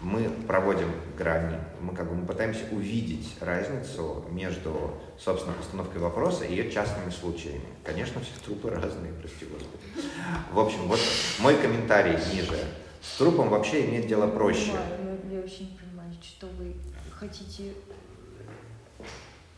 [0.04, 6.52] мы проводим грани, мы как бы мы пытаемся увидеть разницу между, собственно, постановкой вопроса и
[6.52, 7.66] ее частными случаями.
[7.84, 10.10] Конечно, все трупы разные, прости господи.
[10.52, 11.00] В общем, вот
[11.40, 12.60] мой комментарий ниже.
[13.04, 14.72] С трупом вообще иметь дело проще.
[14.72, 16.74] Понимаю, но я вообще не понимаю, что вы
[17.12, 17.74] хотите,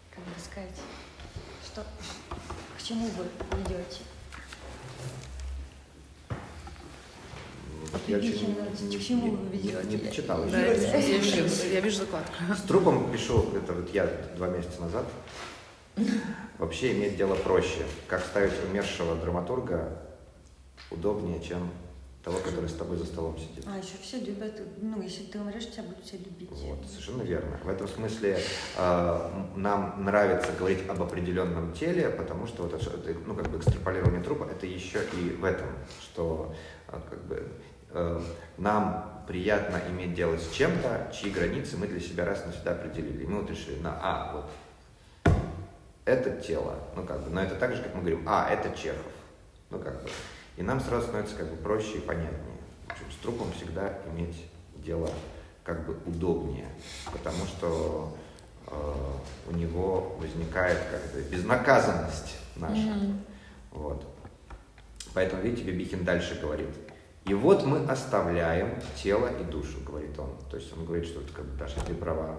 [0.10, 0.76] как бы сказать,
[1.64, 1.84] что,
[2.78, 3.26] к чему вы
[3.62, 4.02] идете?
[7.92, 9.84] Вот я Отлично, очень- к чему вы не- ведете?
[9.88, 10.82] Не дочитал Да, еще.
[10.82, 12.34] я, я вижу, я вижу закладку.
[12.58, 15.06] С трупом пишу, это вот я два месяца назад,
[16.58, 17.86] вообще иметь дело проще.
[18.08, 20.02] Как ставить умершего драматурга
[20.92, 21.70] удобнее, чем
[22.26, 23.64] того, который с тобой за столом сидит.
[23.68, 26.50] А, еще все любят, ну, если ты умрешь, тебя будут все любить.
[26.50, 27.60] Вот, совершенно верно.
[27.64, 28.40] В этом смысле
[28.78, 34.24] э, нам нравится говорить об определенном теле, потому что вот это, ну, как бы экстраполирование
[34.24, 35.68] трупа, это еще и в этом,
[36.02, 36.56] что
[36.88, 37.48] э, как бы,
[37.92, 38.22] э,
[38.58, 43.24] нам приятно иметь дело с чем-то, чьи границы мы для себя раз и навсегда определили.
[43.24, 45.36] И мы вот решили, на, а, вот,
[46.06, 49.12] это тело, ну как бы, но это так же, как мы говорим, а, это Чехов,
[49.70, 50.10] ну как бы.
[50.58, 52.58] И нам сразу становится как бы проще и понятнее.
[52.88, 54.46] В общем, с трупом всегда иметь
[54.78, 55.10] дело
[55.64, 56.68] как бы удобнее,
[57.12, 58.16] потому что
[58.68, 58.94] э,
[59.50, 62.94] у него возникает как бы безнаказанность наша.
[63.72, 64.06] Вот.
[65.14, 66.70] Поэтому, видите, Бибихин дальше говорит.
[67.26, 70.38] И вот мы оставляем тело и душу, говорит он.
[70.52, 72.36] То есть он говорит, что это как бы, Даша, ты права.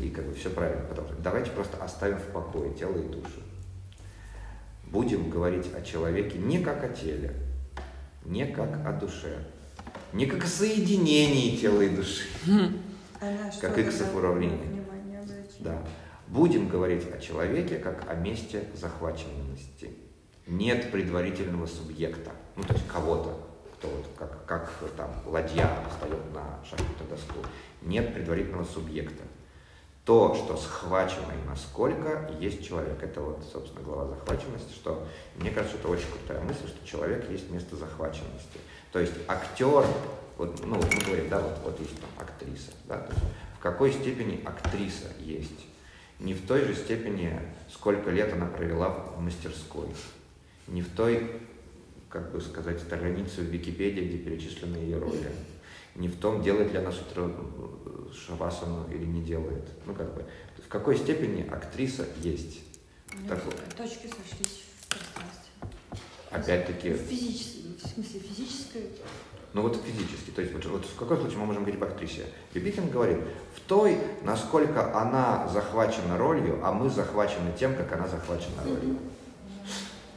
[0.00, 0.84] И как бы все правильно.
[0.84, 3.40] Потому что давайте просто оставим в покое тело и душу.
[4.86, 7.34] Будем говорить о человеке не как о теле,
[8.24, 9.44] не как о душе,
[10.12, 12.24] не как о соединении тела и души.
[13.20, 14.58] Она что, Как иксов когда уравнение.
[14.58, 15.54] внимание обращает?
[15.60, 15.82] Да.
[16.28, 19.90] Будем говорить о человеке как о месте захваченности.
[20.46, 23.36] Нет предварительного субъекта, ну то есть кого-то,
[23.74, 27.38] кто вот как, как там ладья встает на шахматную доску.
[27.82, 29.22] Нет предварительного субъекта.
[30.06, 33.02] То, что схвачено и насколько есть человек.
[33.02, 37.50] Это вот, собственно, глава захваченности, что мне кажется, это очень крутая мысль, что человек есть
[37.50, 38.60] место захваченности.
[38.92, 39.84] То есть актер,
[40.38, 43.24] вот, ну, мы говорим, да, вот, вот есть там актриса, да, то есть
[43.58, 45.66] в какой степени актриса есть.
[46.20, 47.38] Не в той же степени,
[47.72, 49.88] сколько лет она провела в мастерской.
[50.68, 51.32] Не в той,
[52.08, 55.32] как бы сказать, странице в Википедии, где перечислены ее роли.
[55.96, 59.64] Не в том, делает ли она сутра э, шавасану или не делает.
[59.86, 60.24] Ну, как бы,
[60.64, 62.60] в какой степени актриса есть.
[63.28, 63.52] Такой.
[63.76, 65.52] Точки сошлись в пространстве.
[66.30, 68.82] Опять-таки, В физической, в смысле физической.
[69.52, 72.26] Ну вот физически, то есть вот, вот в каком случае мы можем говорить об актрисе?
[72.52, 73.18] Бибихин говорит,
[73.54, 78.98] в той, насколько она захвачена ролью, а мы захвачены тем, как она захвачена ролью.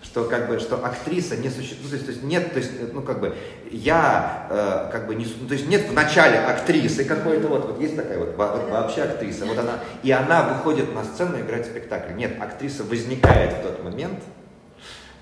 [0.09, 3.03] Что как бы, что актриса не существует, ну, то то есть нет, то есть, ну
[3.03, 3.35] как бы,
[3.69, 7.79] я э, как бы не, ну, то есть нет в начале актрисы какой-то, вот, вот
[7.79, 11.67] есть такая вот, во- вот вообще актриса, вот она, и она выходит на сцену играть
[11.67, 12.13] спектакль.
[12.13, 14.23] Нет, актриса возникает в тот момент,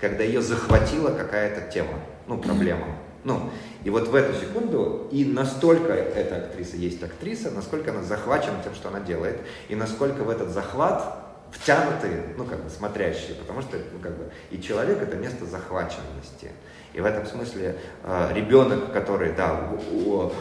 [0.00, 2.86] когда ее захватила какая-то тема, ну, проблема.
[3.24, 3.50] Ну,
[3.84, 8.74] и вот в эту секунду и настолько эта актриса есть актриса, насколько она захвачена тем,
[8.74, 13.76] что она делает, и насколько в этот захват втянуты, ну, как бы, смотрящие, потому что,
[13.92, 16.50] ну, как бы, и человек— это место захваченности.
[16.94, 20.32] И в этом смысле э, ребенок, который, да, у- у-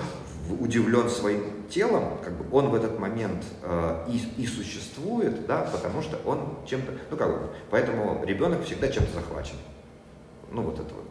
[0.59, 6.01] удивлен своим телом, как бы он в этот момент э, и, и существует, да, потому
[6.01, 9.57] что он чем-то, ну как бы, поэтому ребенок всегда чем-то захвачен.
[10.51, 11.09] Ну вот это вот.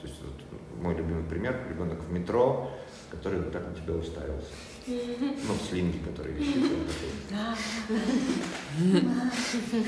[0.00, 2.68] То есть вот мой любимый пример, ребенок в метро,
[3.12, 4.48] который вот так на тебя уставился.
[4.86, 6.56] Ну, в слинге, который висит.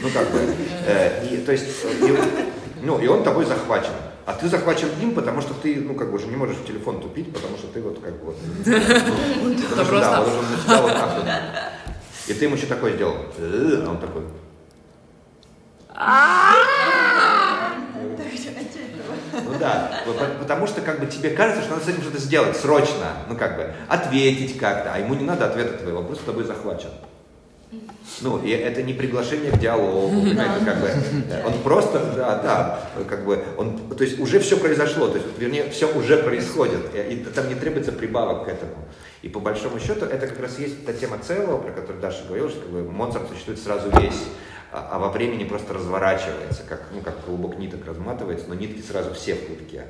[0.03, 0.55] Ну, как бы,
[0.87, 2.17] э, и, то есть, и,
[2.83, 3.93] ну, и он тобой захвачен.
[4.27, 7.01] А ты захвачен им, потому что ты, ну, как бы уже не можешь в телефон
[7.01, 10.93] тупить, потому что ты вот как бы ну, потому что, да, он на тебя вот
[10.93, 11.27] так вот.
[12.29, 13.17] И ты ему что такое сделал?
[13.37, 14.23] «Э», А он такой...
[19.45, 20.03] Ну да,
[20.41, 23.57] потому что как бы тебе кажется, что надо с этим что-то сделать срочно, ну как
[23.57, 26.91] бы ответить как-то, а ему не надо ответа твоего, просто тобой захвачен.
[28.21, 32.81] Ну, и это не приглашение к диалогу, понимаете, как бы, э, он просто, да, да,
[33.09, 37.15] как бы, он, то есть уже все произошло, то есть, вернее, все уже происходит, и,
[37.15, 38.77] и там не требуется прибавок к этому.
[39.23, 42.51] И по большому счету это как раз есть та тема целого, про которую Даша говорила,
[42.51, 44.23] что как бы, Моцарт существует сразу весь,
[44.75, 49.15] а, а во времени просто разворачивается, как, ну, как клубок ниток разматывается, но нитки сразу
[49.15, 49.87] все в клубке.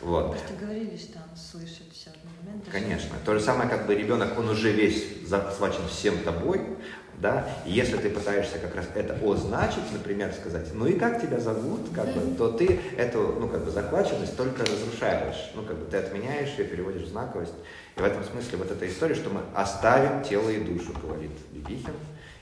[0.00, 0.30] Вот.
[0.30, 2.70] Просто говорили, что он слышит все одновременно.
[2.72, 3.16] Конечно.
[3.26, 6.62] То же самое, как бы ребенок, он уже весь захвачен всем тобой,
[7.18, 11.38] да, и если ты пытаешься как раз это означить, например, сказать, ну и как тебя
[11.38, 15.84] зовут, как бы, то ты эту, ну, как бы, захваченность только разрушаешь, ну, как бы,
[15.90, 17.54] ты отменяешь ее, переводишь в знаковость,
[17.96, 21.94] и в этом смысле вот эта история, что мы оставим тело и душу, говорит Бибихин,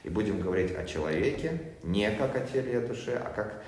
[0.04, 3.62] и будем говорить о человеке не как о теле и о душе, а как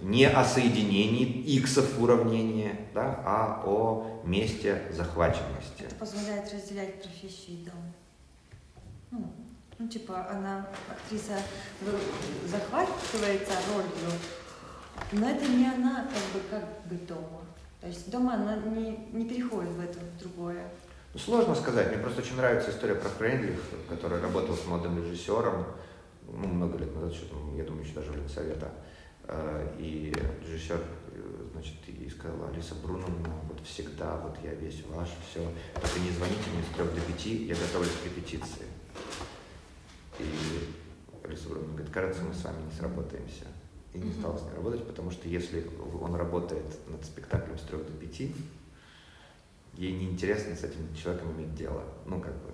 [0.00, 5.82] не о соединении иксов в уравнении, да, а о месте захваченности.
[5.82, 7.92] Это позволяет разделять профессию и дом.
[9.10, 9.32] Ну,
[9.78, 11.38] ну, типа, она, актриса,
[12.46, 14.12] захватывается ролью,
[15.12, 17.42] но это не она, как бы, как бы дома.
[17.80, 20.68] То есть дома она не, не переходит в это в другое.
[21.14, 21.88] Ну, сложно сказать.
[21.88, 25.66] Мне просто очень нравится история про Фрейндлих, который работал с молодым режиссером,
[26.26, 28.70] ну, много лет назад, что там, я думаю, еще даже в Ленсовета.
[29.24, 30.12] Э, И
[30.46, 30.80] режиссер,
[31.12, 36.10] э, значит, и сказал, Алиса Бруновна, вот всегда, вот я весь ваш, все, только не
[36.12, 38.66] звоните мне с трех до пяти, я готовлюсь к репетиции.
[40.18, 40.24] И
[41.24, 43.44] Алиса Бруновна говорит, кажется, мы с вами не сработаемся.
[43.92, 45.66] И не стал с ней работать, потому что если
[46.00, 48.34] он работает над спектаклем с трех до пяти,
[49.74, 51.82] ей неинтересно с этим человеком иметь дело.
[52.06, 52.50] Ну, как бы,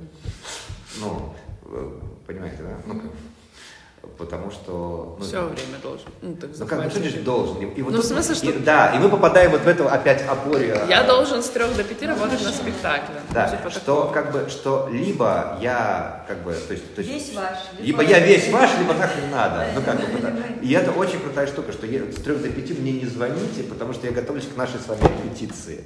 [1.01, 2.81] ну, э, понимаете, да?
[2.87, 3.11] Ну, как,
[4.17, 5.17] потому что...
[5.19, 6.07] Ну, Все время должен.
[6.23, 7.57] Ну, так Ну, как бы, что значит должен?
[7.59, 9.89] И, и вот Ну, в смысле, что- и- да, и мы попадаем вот в эту
[9.89, 10.81] опять опоре.
[10.89, 13.15] Я должен с трех до пяти работать на спектакле.
[13.31, 14.13] Да, Ну, типа что такого.
[14.13, 17.59] как бы, что либо я как бы, то есть, то есть Весь ваш.
[17.79, 19.67] либо я весь ваш, либо нахрен надо.
[19.75, 22.75] Ну как бы, потому- и это очень крутая штука, что я, с трех до пяти
[22.75, 25.85] мне не звоните, потому что я готовлюсь к нашей с вами репетиции.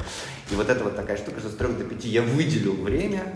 [0.51, 3.35] И вот это вот такая штука, что с трех до пяти я выделил время,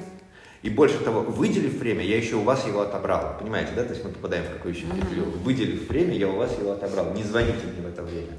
[0.66, 3.38] И больше того, выделив время, я еще у вас его отобрал.
[3.38, 3.84] Понимаете, да?
[3.84, 5.26] То есть мы попадаем в какую еще петлю.
[5.44, 7.14] Выделив время, я у вас его отобрал.
[7.14, 8.32] Не звоните мне в это время.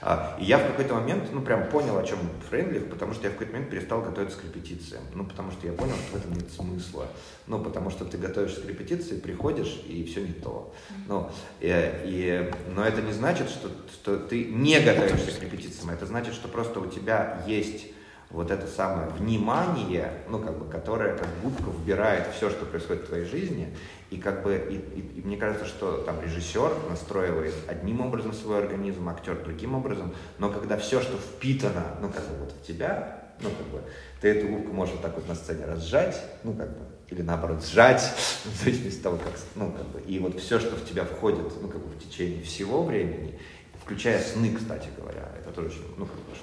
[0.00, 3.30] А, и я в какой-то момент, ну, прям понял, о чем Фрейндлих, потому что я
[3.30, 5.02] в какой-то момент перестал готовиться к репетициям.
[5.12, 7.08] Ну, потому что я понял, что в этом нет смысла.
[7.48, 10.72] Ну, потому что ты готовишься к репетиции, приходишь, и все не то.
[11.08, 11.68] Ну, и,
[12.04, 15.90] и, но это не значит, что, что ты не готовишься к репетициям.
[15.90, 17.86] Это значит, что просто у тебя есть
[18.32, 23.06] вот это самое внимание, ну, как бы, которое как губка вбирает все, что происходит в
[23.08, 23.76] твоей жизни,
[24.10, 28.58] и как бы, и, и, и мне кажется, что там режиссер настроивает одним образом свой
[28.58, 33.34] организм, актер другим образом, но когда все, что впитано, ну, как бы, вот в тебя,
[33.40, 33.82] ну, как бы,
[34.22, 37.62] ты эту губку можешь вот так вот на сцене разжать, ну, как бы, или наоборот
[37.62, 38.00] сжать,
[38.44, 41.52] в зависимости от того, как, ну, как бы, и вот все, что в тебя входит,
[41.60, 43.38] ну, как бы, в течение всего времени,
[43.84, 46.34] включая сны, кстати говоря, это тоже ну, как бы,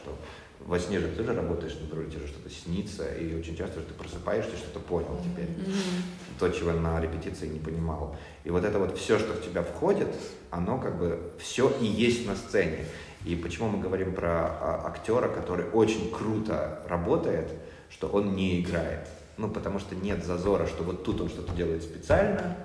[0.70, 3.82] во сне же ты же работаешь на природе, тебе же что-то снится, и очень часто
[3.82, 5.48] ты просыпаешься, что-то понял теперь.
[5.48, 6.38] Mm-hmm.
[6.40, 8.16] То, чего на репетиции не понимал.
[8.44, 10.10] И вот это вот все, что в тебя входит,
[10.52, 12.86] оно как бы все и есть на сцене.
[13.26, 17.52] И почему мы говорим про а, актера, который очень круто работает,
[17.90, 19.08] что он не играет.
[19.38, 22.56] Ну, потому что нет зазора, что вот тут он что-то делает специально.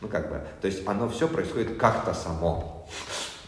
[0.00, 2.88] Ну, как бы, то есть оно все происходит как-то само.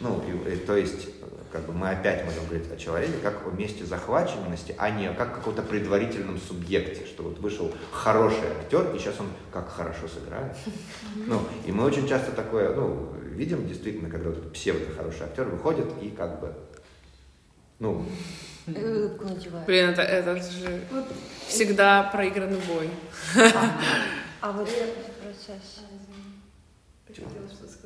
[0.00, 1.08] Ну, и, и, то есть
[1.52, 5.32] как бы мы опять можем говорить о человеке как о месте захваченности, а не как
[5.32, 10.56] о каком-то предварительном субъекте, что вот вышел хороший актер, и сейчас он как хорошо сыграет.
[11.14, 15.86] Ну, и мы очень часто такое, ну, видим действительно, когда вот этот псевдо-хороший актер выходит
[16.00, 16.54] и как бы,
[17.78, 18.06] ну...
[18.66, 20.82] Блин, это, это же
[21.48, 22.90] всегда проигранный бой.
[24.42, 24.68] А вот
[25.22, 25.80] процесс.
[27.48, 27.79] что сказать?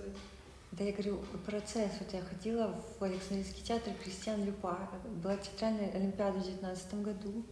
[0.77, 1.93] Да, я говорю, процесс.
[2.01, 4.91] Вот я ходила в Александрийский театр Кристиан Люпа.
[5.23, 7.45] Была театральная олимпиада в 2019 году.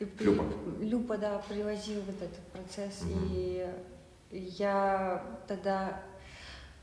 [0.00, 0.44] И Люпа.
[0.78, 3.00] Люпа, да, привозил вот этот процесс.
[3.02, 3.10] Угу.
[3.32, 3.66] И
[4.32, 6.02] я тогда,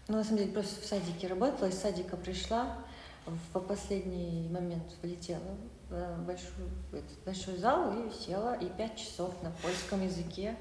[0.08, 2.78] ну, на самом деле, просто в садике работала, из садика пришла,
[3.28, 5.56] в последний момент влетела
[5.90, 10.56] в большой, в этот большой зал и села, и пять часов на польском языке.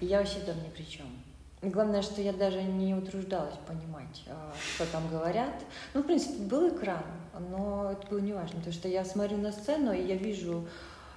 [0.00, 1.06] И я вообще там ни при чем.
[1.62, 5.54] Главное, что я даже не утруждалась понимать, а, что там говорят.
[5.94, 7.04] Ну, в принципе, был экран,
[7.38, 10.66] но это было неважно, потому что я смотрю на сцену, и я вижу,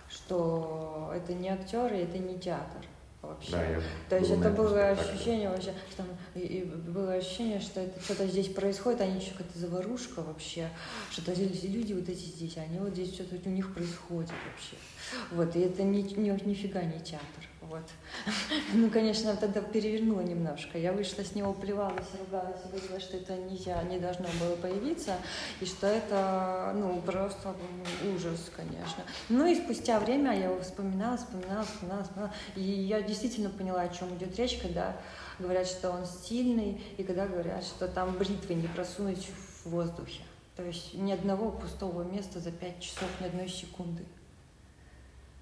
[0.08, 2.86] что это не актеры, это не театр
[3.26, 3.52] вообще.
[3.52, 7.82] Да, я То есть это было ощущение вообще, что там, и, и было ощущение, что
[7.82, 10.70] это что-то здесь происходит, они еще какая-то заварушка вообще,
[11.12, 14.78] что-то люди вот эти здесь, они вот здесь что-то у них происходит вообще.
[15.32, 17.50] Вот, и это ни, ни, нифига не театр.
[17.70, 17.84] Вот.
[18.74, 20.78] Ну, конечно, тогда перевернула немножко.
[20.78, 25.16] Я вышла с него, плевалась, ругалась, говорила, что это нельзя, не должно было появиться,
[25.62, 27.56] и что это, ну, просто
[28.14, 29.04] ужас, конечно.
[29.30, 33.90] Ну, и спустя время я его вспоминала, вспоминала, вспоминала, вспоминала, и я действительно поняла, о
[33.90, 34.98] чем идет речь, когда
[35.40, 39.30] говорят, что он стильный, и когда говорят, что там бритвы не просунуть
[39.64, 40.22] в воздухе.
[40.56, 44.06] То есть ни одного пустого места за пять часов, ни одной секунды.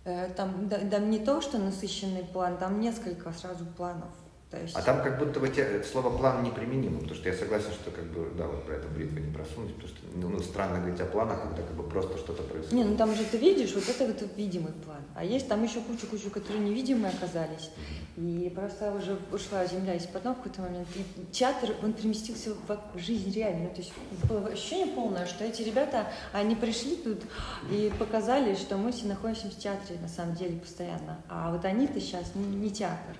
[0.05, 4.09] Э, там, да, там не то, что насыщенный план, там несколько сразу планов.
[4.53, 4.75] То есть...
[4.75, 8.03] А там как будто бы те, слово план неприменимо, потому что я согласен, что как
[8.05, 11.05] бы, да, вот про это бритву не просунуть, потому что ну, ну, странно говорить о
[11.05, 12.71] планах, когда как бы просто что-то происходит.
[12.71, 15.01] Не, ну там же ты видишь, вот это вот видимый план.
[15.15, 17.71] А есть там еще куча-куча, которые невидимые оказались.
[18.15, 20.87] И просто уже ушла земля из-под ног в какой-то момент.
[20.95, 23.71] И театр, он переместился в жизнь реальную.
[23.71, 23.91] То есть
[24.29, 27.23] было ощущение полное, что эти ребята, они пришли тут
[27.71, 31.23] и показали, что мы все находимся в театре на самом деле постоянно.
[31.27, 33.17] А вот они-то сейчас не, не театр.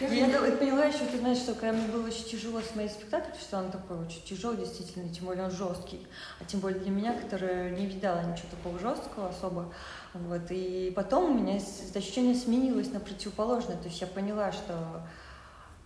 [0.00, 3.58] Я поняла еще, ты знаешь, что когда мне было очень тяжело с моим спектаклем, что
[3.58, 6.06] он такой очень тяжелый, действительно, тем более он жесткий,
[6.40, 9.72] а тем более для меня, которая не видала ничего такого жесткого особо,
[10.14, 11.60] вот, и потом у меня
[11.94, 15.02] ощущение сменилось на противоположное, то есть я поняла, что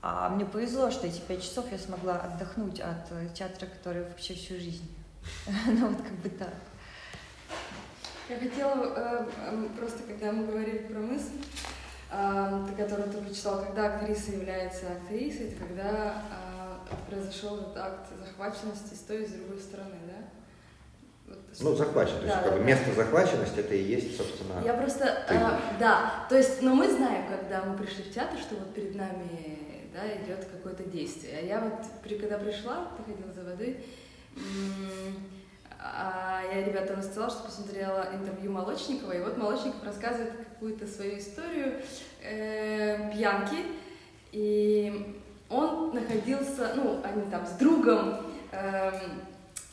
[0.03, 4.55] а мне повезло, что эти пять часов я смогла отдохнуть от театра, который вообще всю
[4.55, 4.89] жизнь.
[5.67, 6.55] Ну вот как бы так.
[8.29, 11.39] Я хотела э, просто, когда мы говорили про мысль,
[12.11, 16.25] э, которую ты прочитал, когда актриса является актрисой, это когда
[16.91, 21.33] э, произошел этот акт захваченности с той и с другой стороны, да?
[21.33, 24.61] Вот, ну, захвачен, то есть да, как да, место захваченности это и есть, собственно.
[24.65, 28.57] Я просто, а, да, то есть, но мы знаем, когда мы пришли в театр, что
[28.57, 31.39] вот перед нами да, идет какое-то действие.
[31.39, 31.75] А я вот,
[32.21, 33.85] когда пришла, ты ходила за водой,
[35.95, 41.81] а я ребятам рассказала, что посмотрела интервью Молочникова, и вот Молочников рассказывает какую-то свою историю
[42.23, 43.57] э, пьянки,
[44.33, 45.17] и
[45.49, 48.17] он находился, ну, они там с другом
[48.53, 48.93] э,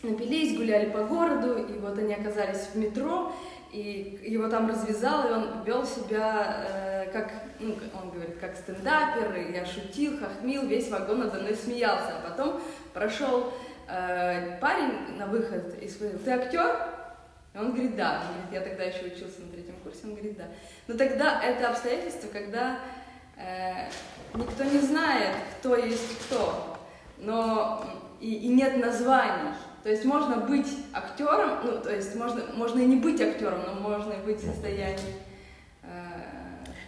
[0.04, 3.34] напились, гуляли по городу, и вот они оказались в метро,
[3.72, 9.36] и его там развязал, и он вел себя э, как, ну, он говорит, как стендапер,
[9.36, 12.18] и я шутил, хохмил, весь вагон надо мной смеялся.
[12.18, 12.62] А потом
[12.94, 13.52] прошел
[13.88, 16.76] э, парень на выход и спросил, ты актер?
[17.54, 18.22] И он говорит, да.
[18.22, 20.46] Он говорит, я тогда еще учился на третьем курсе, он говорит, да.
[20.88, 22.80] Но тогда это обстоятельство, когда
[23.38, 23.90] э,
[24.34, 26.78] никто не знает, кто есть кто,
[27.18, 27.86] но
[28.20, 29.54] и, и нет названий.
[29.84, 33.74] То есть можно быть актером, ну, то есть можно, можно и не быть актером, но
[33.74, 35.16] можно и быть в состоянии...
[35.84, 35.88] Э,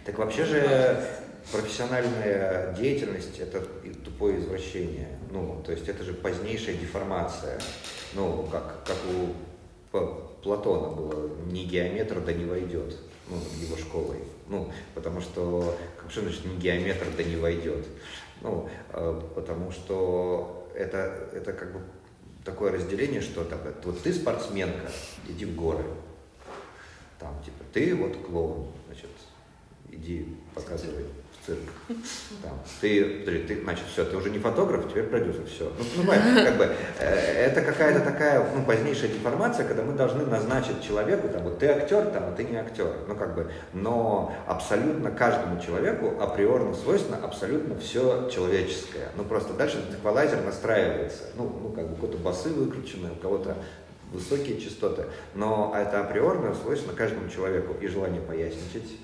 [0.04, 0.96] так вообще же
[1.52, 3.60] профессиональная деятельность– это
[4.04, 5.15] тупое извращение.
[5.36, 7.60] Ну, то есть это же позднейшая деформация.
[8.14, 9.34] Ну, как, как у
[10.42, 12.96] Платона было, не геометр да не войдет,
[13.28, 14.20] ну, его школой.
[14.48, 17.86] Ну, потому что, как что значит не геометр да не войдет?
[18.40, 21.80] Ну, э, потому что это, это как бы
[22.42, 24.90] такое разделение, что так, вот ты спортсменка,
[25.28, 25.84] иди в горы.
[27.18, 29.10] Там, типа, ты вот клоун, значит,
[29.90, 31.04] иди показывай
[31.46, 31.60] цирк.
[32.42, 35.72] Там, ты, подожди, ты, значит, все, ты уже не фотограф, теперь продюсер, все.
[35.96, 36.64] Ну, понимаешь, как бы,
[36.98, 41.66] э, это какая-то такая, ну, позднейшая деформация, когда мы должны назначить человеку, там, вот ты
[41.68, 42.92] актер, там, а ты не актер.
[43.06, 49.08] Ну, как бы, но абсолютно каждому человеку априорно свойственно абсолютно все человеческое.
[49.16, 51.24] Ну, просто дальше эквалайзер настраивается.
[51.36, 53.56] Ну, ну как бы, у кого-то басы выкручены, у кого-то
[54.12, 58.98] высокие частоты, но это априорно свойственно каждому человеку и желание поясничать,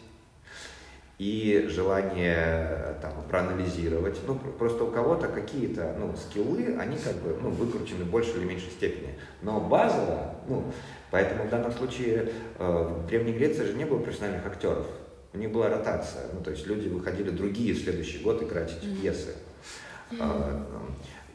[1.23, 4.19] и желание там, проанализировать.
[4.27, 8.45] Ну, просто у кого-то какие-то ну, скиллы, они как бы ну, выкручены в большей или
[8.45, 9.15] меньшей степени.
[9.41, 10.65] Но базово, ну,
[11.13, 14.87] поэтому в данном случае э, в Древней Греции же не было профессиональных актеров.
[15.33, 16.25] У них была ротация.
[16.33, 19.37] Ну, то есть люди выходили другие в следующий год играть эти пьесы.
[20.11, 20.67] Mm-hmm.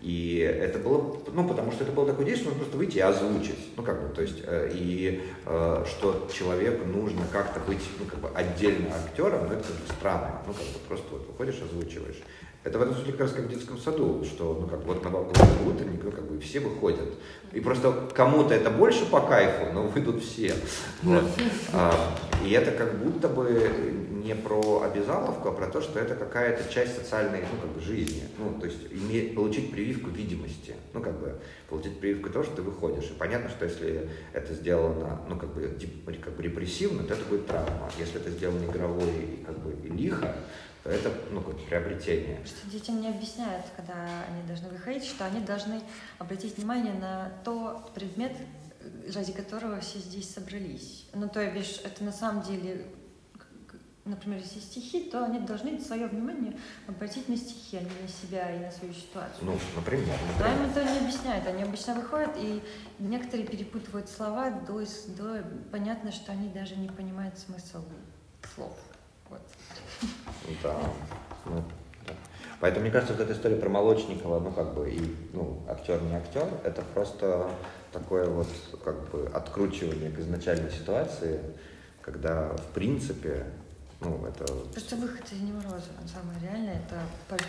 [0.01, 3.75] И это было, ну, потому что это было такое действие, нужно просто выйти и озвучить.
[3.75, 8.19] Ну, как бы, то есть, э, и э, что человеку нужно как-то быть, ну, как
[8.19, 10.41] бы отдельно актером, ну, это как бы странно.
[10.45, 12.21] Ну, как бы просто вот выходишь, озвучиваешь.
[12.67, 15.09] Это в этом смысле как раз как в детском саду, что, ну, как вот на
[15.09, 17.07] утренник, ну, как бы все выходят.
[17.53, 20.53] И просто кому-то это больше по кайфу, но выйдут все.
[21.01, 21.23] Вот.
[21.71, 21.93] А,
[22.45, 23.71] и это как будто бы
[24.21, 28.23] не про обязаловку, а про то, что это какая-то часть социальной, ну, как бы, жизни.
[28.37, 30.75] Ну, то есть иметь, получить прививку видимости.
[30.93, 31.39] Ну, как бы,
[31.69, 33.05] получить прививку того, что ты выходишь.
[33.05, 35.73] И понятно, что если это сделано, ну, как бы,
[36.21, 37.89] как бы репрессивно, то это будет травма.
[37.97, 40.35] Если это сделано игровой, как бы, и лихо,
[40.87, 42.39] это ну, какое-то приобретение.
[42.45, 45.81] Что детям не объясняют, когда они должны выходить, что они должны
[46.17, 48.31] обратить внимание на тот предмет,
[49.13, 51.07] ради которого все здесь собрались.
[51.13, 52.87] Ну, то есть это на самом деле,
[54.05, 56.57] например, если стихи, то они должны свое внимание
[56.87, 59.45] обратить на стихи, а не на себя и на свою ситуацию.
[59.45, 60.07] Ну, например.
[60.07, 60.39] например.
[60.39, 61.47] Да, им это не объясняют.
[61.47, 62.61] Они обычно выходят, и
[62.99, 64.83] некоторые перепутывают слова до,
[65.17, 67.83] до понятно, что они даже не понимают смысл
[68.55, 68.77] слов.
[69.29, 69.41] Вот.
[70.63, 70.75] Да.
[71.45, 71.63] Ну,
[72.05, 72.13] да.
[72.59, 76.15] Поэтому мне кажется, вот эта история про Молочникова, ну как бы и ну актер не
[76.15, 77.49] актер, это просто
[77.91, 78.47] такое вот
[78.83, 81.39] как бы откручивание к изначальной ситуации,
[82.01, 83.45] когда в принципе
[83.99, 84.45] ну, это...
[84.45, 87.01] Просто выход из невроза, он самое реальное, это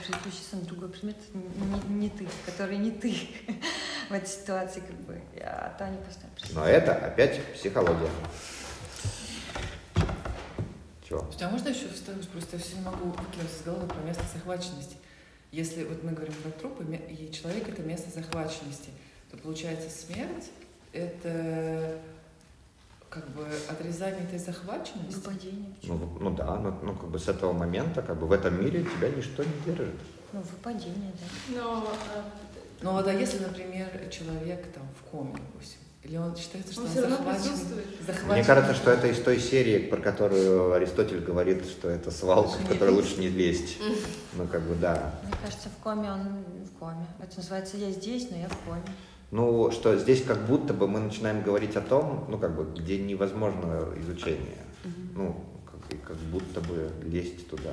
[0.07, 3.15] переключиться на другой предмет, не, не ты, который не ты
[4.09, 6.23] в этой ситуации, как бы, а то они просто...
[6.55, 8.09] Но это опять психология.
[11.09, 11.27] Чего?
[11.41, 12.29] А можно еще вставить?
[12.29, 14.97] Просто я все не могу выкинуть из головы про место захваченности.
[15.51, 18.91] Если вот мы говорим про трупы, и человек— это место захваченности,
[19.31, 20.51] то получается смерть—
[20.93, 21.99] это
[23.09, 25.15] как бы отрезание этой захваченности.
[25.15, 25.75] Выпадение.
[25.85, 28.85] Ну, ну да, ну, ну как бы с этого момента как бы в этом мире
[28.85, 29.95] тебя ничто не держит.
[30.35, 31.59] Ну, выпадение, да.
[31.59, 32.25] Но, а,
[32.83, 36.87] ну вот а если, например, человек там в коме, допустим, или он считается, что он,
[36.87, 37.51] он все захвачен,
[38.07, 38.33] захвачен?
[38.33, 42.69] Мне кажется, что это из той серии, про которую Аристотель говорит, что это свалка, в
[42.69, 43.79] которой лучше не лезть.
[44.35, 45.15] Ну, как бы, да.
[45.25, 47.07] Мне кажется, в коме он в коме.
[47.21, 48.83] Это называется «я здесь, но я в коме».
[49.31, 52.99] Ну, что здесь как будто бы мы начинаем говорить о том, ну, как бы, где
[52.99, 54.65] невозможно изучение.
[55.15, 57.73] Ну, как, как будто бы лезть туда.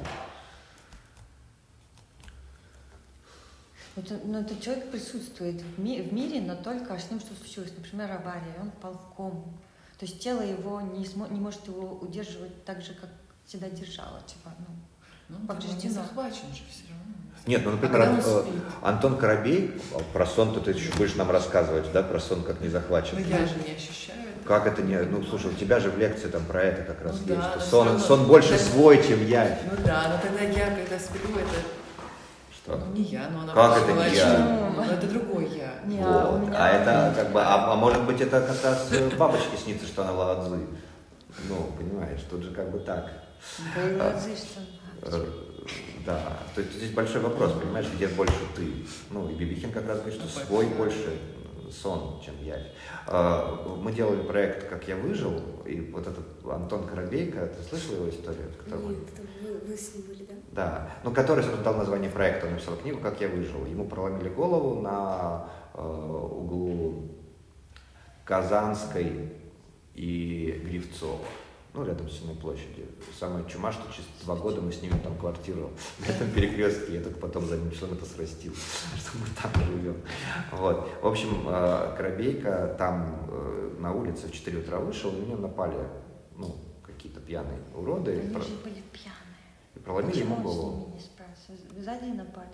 [3.95, 7.71] Это, ну, этот человек присутствует в, ми в мире, но только с ним что случилось.
[7.77, 9.53] Например, авария, он пал в кому.
[9.97, 13.09] То есть тело его не, не может его удерживать так же, как
[13.45, 14.21] всегда держало.
[14.27, 14.75] Типа, ну,
[15.29, 15.93] ну повреждено.
[15.93, 17.13] захвачен же все равно.
[17.47, 19.79] Нет, ну, например, а Ан- Антон Коробей,
[20.11, 23.17] про сон ты еще будешь нам рассказывать, да, про сон как не захвачен.
[23.17, 24.19] Но ну, я же не ощущаю.
[24.45, 24.97] Как это не...
[24.97, 27.51] Ну, слушай, у тебя же в лекции там про это как раз ну, есть, да,
[27.51, 29.59] что сон, сон больше свой, чем я.
[29.71, 31.61] Ну да, но тогда я, когда сплю, это
[32.65, 32.77] что?
[32.77, 34.73] Ну, не я, но она Как это не я?
[34.75, 35.81] Ну, это другой я.
[35.85, 36.49] Не, вот.
[36.53, 40.13] а, это как бы, а, а может быть это как раз бабочке снится, что она
[40.13, 40.59] ладзы.
[41.47, 43.11] Ну, понимаешь, тут же как бы так.
[43.75, 44.19] А,
[45.03, 45.25] э,
[46.05, 48.85] да, то есть здесь большой вопрос, понимаешь, где больше ты.
[49.11, 51.19] Ну, и Бибихин как раз говорит, что свой больше
[51.71, 52.59] сон, чем я.
[53.07, 58.09] А, мы делали проект «Как я выжил», и вот этот Антон Коробейко, ты слышал его
[58.09, 58.49] историю?
[58.67, 58.77] Нет,
[59.41, 60.24] вы, вы с ним были,
[60.55, 60.89] да?
[61.03, 63.65] Ну, который, собственно, дал название проекта, он написал книгу «Как я выжил».
[63.65, 67.11] Ему проломили голову на э, углу
[68.23, 69.33] Казанской
[69.93, 71.19] и Гривцова
[71.73, 72.85] ну, рядом с Сенной площадью.
[73.19, 77.19] Самая чума, что через два года мы снимем там квартиру на этом перекрестке, я только
[77.19, 78.53] потом за ним член это срастил,
[78.95, 80.01] что мы там живем.
[80.53, 80.89] Вот.
[81.01, 85.37] В общем, э, Коробейка там э, на улице в 4 утра вышел, и на него
[85.41, 85.77] напали,
[86.37, 88.19] ну, какие-то пьяные уроды.
[88.19, 88.41] Они про...
[88.41, 89.24] же были пьяные.
[89.85, 90.89] Проломили ему голову.
[90.89, 91.51] с не справился?
[91.77, 92.49] Сзади напали?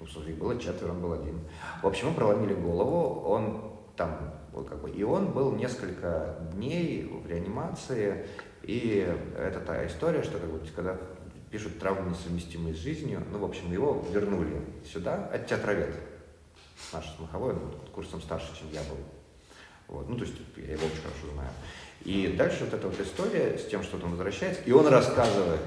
[0.00, 1.38] Ну, слушай, было четверо, он был один.
[1.82, 4.34] В общем, мы проломили голову, он там,
[4.68, 8.26] как бы, и он был несколько дней в реанимации,
[8.64, 9.08] и
[9.38, 10.98] это та история, что как бы, когда
[11.50, 15.94] пишут травмы, несовместимые с жизнью, ну, в общем, его вернули сюда, от театровед,
[16.92, 18.98] наш смаховой, он курсом старше, чем я был.
[19.86, 20.08] Вот.
[20.08, 21.50] Ну, то есть я его очень хорошо знаю.
[22.02, 25.60] И дальше вот эта вот история с тем, что он возвращается, и он рассказывает.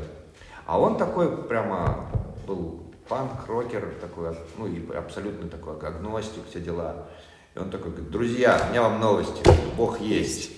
[0.68, 2.10] А он такой прямо
[2.46, 7.08] был панк, рокер, такой, ну и абсолютно такой агностик, все дела.
[7.56, 9.42] И он такой говорит, друзья, у меня вам новости,
[9.78, 10.52] Бог есть.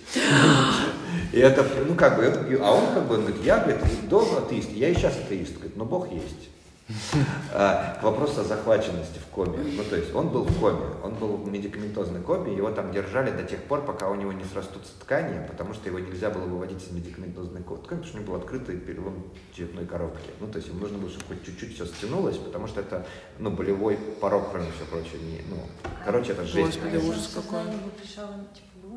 [1.31, 2.25] И это, ну как бы,
[2.59, 5.77] а он как бы, он говорит, я, говорит, долго атеист, я и сейчас атеист, говорит,
[5.77, 6.49] но Бог есть.
[7.53, 9.57] А, вопрос о захваченности в коме.
[9.57, 13.31] Ну, то есть он был в коме, он был в медикаментозной коме, его там держали
[13.31, 16.83] до тех пор, пока у него не срастутся ткани, потому что его нельзя было выводить
[16.83, 19.23] из медикаментозной коме, потому что у него был открытый перелом
[19.53, 20.29] черепной коробки.
[20.39, 23.05] Ну, то есть ему нужно было, чтобы хоть чуть-чуть все стянулось, потому что это,
[23.39, 25.17] ну, болевой порог, кроме всего прочего.
[25.17, 25.57] Не, ну,
[26.05, 26.79] короче, это жесть.
[26.79, 27.61] Господи, ужас какой.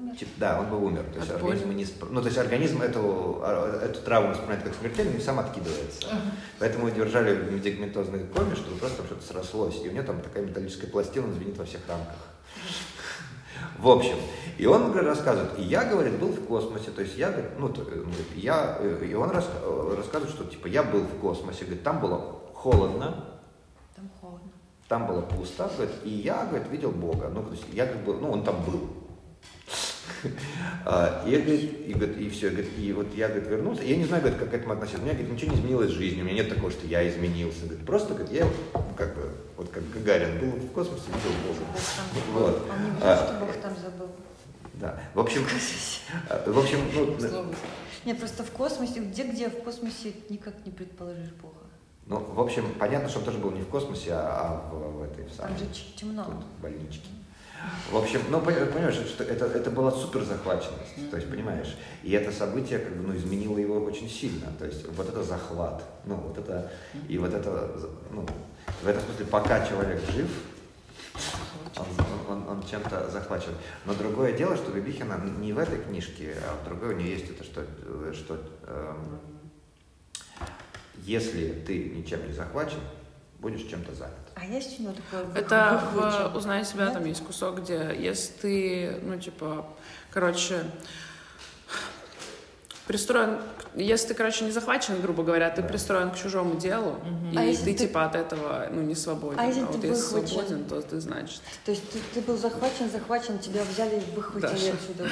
[0.03, 0.17] Умер?
[0.37, 1.05] Да, он был умер.
[1.13, 2.05] То есть, организм не сп...
[2.11, 6.09] ну, то есть организм эту, а, эту травму воспринимает как смертельную и сам откидывается.
[6.09, 6.31] Uh-huh.
[6.59, 9.81] Поэтому держали в медикаментозной коме, чтобы просто что-то срослось.
[9.85, 12.17] И у него там такая металлическая пластина звенит во всех рамках.
[13.79, 14.17] В общем,
[14.59, 17.69] и он говорит, рассказывает, и я, говорит, был в космосе, то есть я, говорит, ну,
[17.69, 21.83] говорит, я, э, и он рас, э, рассказывает, что, типа, я был в космосе, говорит,
[21.83, 23.25] там было холодно,
[23.97, 24.51] там холодно,
[24.89, 28.15] там было пусто, говорит, и я, говорит, видел Бога, ну, то есть я, как бы,
[28.15, 28.89] ну, он там был,
[30.85, 34.05] а, и, говорит, и, говорит, и все, говорит, и вот я, говорит, вернулся, я не
[34.05, 36.25] знаю, говорит, как к этому относиться, у меня, говорит, ничего не изменилось в жизни, у
[36.25, 38.47] меня нет такого, что я изменился, говорит, просто, говорит, я,
[38.97, 41.67] как бы, вот как Гагарин был в космосе, видел Бога.
[42.33, 42.69] Вот.
[42.71, 44.09] Он не видел, а, что Бог там забыл.
[44.75, 45.43] Да, в общем,
[46.29, 47.47] а, в общем, ну...
[48.05, 51.55] Нет, просто в космосе, где-где в космосе никак не предположишь Бога.
[52.07, 55.25] Ну, в общем, понятно, что он тоже был не в космосе, а, в, в этой
[55.25, 55.57] в самой...
[55.57, 55.65] Там же
[55.97, 56.25] темно.
[56.25, 57.07] Тут, в больничке.
[57.91, 62.33] В общем, ну, понимаешь, что это, это была супер захваченность, то есть, понимаешь, и это
[62.33, 66.39] событие как бы, ну, изменило его очень сильно, то есть, вот это захват, ну, вот
[66.39, 66.73] это,
[67.09, 67.71] и вот это,
[68.11, 68.27] ну,
[68.83, 70.29] в этом смысле, пока человек жив,
[71.77, 71.87] он,
[72.29, 73.53] он, он чем-то захвачен.
[73.85, 77.31] Но другое дело, что Бибихина не в этой книжке, а в другой у нее есть
[77.31, 77.65] это, что,
[78.13, 79.21] что эм,
[80.99, 82.81] если ты ничем не захвачен,
[83.39, 84.15] будешь чем-то занят.
[84.35, 85.27] А есть него такое?
[85.35, 85.83] Это
[86.33, 86.95] в «Узнай себя» Нет?
[86.95, 89.67] там есть кусок, где если ты, ну, типа,
[90.11, 90.65] короче,
[92.87, 93.39] пристроен,
[93.75, 95.69] если ты, короче, не захвачен, грубо говоря, ты да.
[95.69, 97.33] пристроен к чужому делу, угу.
[97.33, 99.39] и а ты, ты, типа, от этого, ну, не свободен.
[99.39, 101.41] А если, а ты вот если свободен, то ты, значит...
[101.65, 104.75] То есть ты, ты был захвачен, захвачен, тебя взяли и выхватили да.
[104.75, 105.11] отсюда?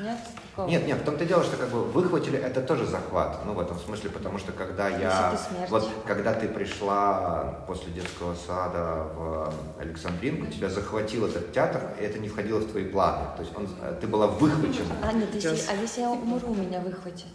[0.00, 0.18] Нет?
[0.50, 0.68] Такого?
[0.68, 3.60] Нет, нет, в том-то и дело, что как бы выхватили, это тоже захват, ну, в
[3.60, 5.38] этом смысле, потому что когда я...
[5.70, 12.18] Вот, когда ты пришла после детского сада в Александринку, тебя захватил этот театр, и это
[12.18, 13.68] не входило в твои планы, то есть он,
[14.00, 14.94] ты была выхвачена.
[15.02, 17.26] А, нет, если, а если я умру, меня выхватит?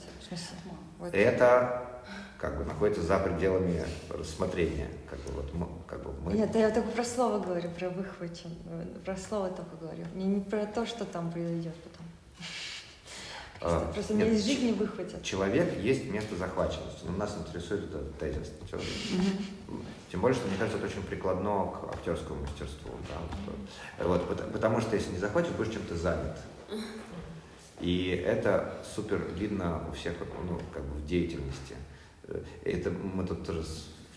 [1.00, 1.14] Вот.
[1.14, 1.88] Это
[2.38, 4.90] как бы находится за пределами рассмотрения.
[5.10, 6.34] Как бы, вот, мы, как бы мы...
[6.34, 8.56] Нет, я только про слово говорю, про выхвачен.
[9.04, 10.06] Про слово только говорю.
[10.14, 12.06] Не, не про то, что там произойдет потом.
[13.60, 15.24] А, Просто нет, не из жизни выхватят.
[15.24, 17.06] Человек есть место захваченности.
[17.06, 18.52] Но нас интересует этот тезис.
[18.72, 19.82] Угу.
[20.12, 22.92] Тем более, что мне кажется, это очень прикладно к актерскому мастерству.
[23.10, 24.04] Да?
[24.06, 26.38] Вот, потому что если не захватишь, будешь чем-то занят.
[27.80, 31.76] И это супер видно у всех ну, как бы в деятельности.
[32.64, 33.64] Это мы тут тоже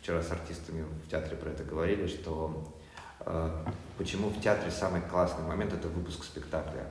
[0.00, 2.74] вчера с артистами в театре про это говорили, что
[3.20, 3.50] э,
[3.98, 6.86] почему в театре самый классный момент это выпуск спектакля.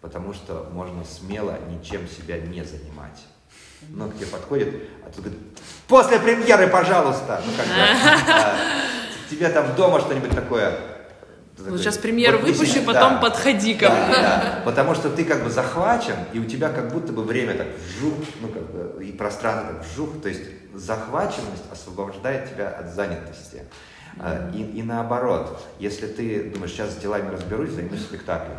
[0.00, 3.24] Потому что можно смело ничем себя не занимать.
[3.88, 5.40] Но к тебе подходит, а тут говорит,
[5.88, 7.42] после премьеры, пожалуйста.
[7.44, 8.56] Ну, как бы, э,
[9.28, 10.95] тебе там дома что-нибудь такое
[11.58, 13.98] Вот сейчас премьеру вот, выпущу, да, потом подходи ко мне.
[14.10, 17.54] Да, да, потому что ты как бы захвачен, и у тебя как будто бы время
[17.54, 20.42] так вжух, ну как бы, и пространство так вжух, то есть
[20.74, 23.62] захваченность освобождает тебя от занятости.
[24.16, 24.54] Mm-hmm.
[24.54, 28.58] И, и наоборот, если ты думаешь, сейчас с делами разберусь, займусь спектаклем,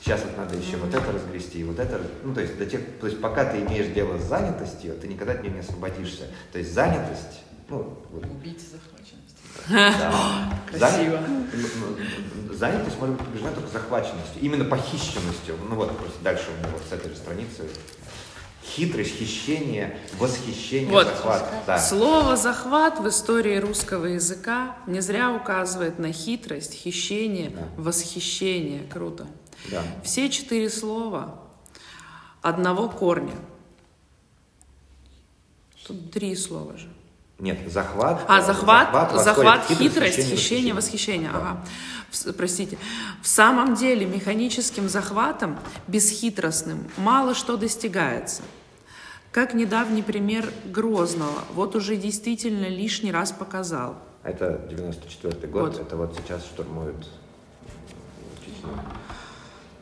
[0.00, 3.06] сейчас вот надо еще вот это разгрести, вот это, ну то есть до тех, то
[3.06, 6.24] есть пока ты имеешь дело с занятостью, ты никогда от нее не освободишься.
[6.52, 8.24] То есть занятость, ну вот.
[8.24, 8.99] Убийца захваченности.
[9.66, 11.20] Красиво.
[12.52, 15.56] Занятость может быть побеждена только захваченностью, именно похищенностью.
[15.68, 17.64] Ну вот просто дальше у вот с этой же страницы
[18.64, 21.06] хитрость, хищение, восхищение, вот.
[21.06, 21.48] захват.
[21.66, 21.78] Да.
[21.78, 27.68] Слово «захват» в истории русского языка не зря указывает на хитрость, хищение, да.
[27.76, 28.82] восхищение.
[28.90, 29.26] Круто.
[29.70, 29.82] Да.
[30.04, 31.40] Все четыре слова
[32.42, 33.34] одного корня.
[35.86, 36.88] Тут три слова же.
[37.40, 38.22] Нет, захват.
[38.28, 41.30] А, захват, захват, захват хитрость, хитрость, хищение, восхищение.
[41.30, 41.30] восхищение.
[41.30, 41.64] Ага.
[42.10, 42.78] В, простите.
[43.22, 48.42] В самом деле механическим захватом, бесхитростным, мало что достигается.
[49.32, 53.96] Как недавний пример Грозного, вот уже действительно лишний раз показал.
[54.24, 55.80] Это 94 год, вот.
[55.80, 57.06] это вот сейчас штурмуют
[58.44, 58.70] Чечню.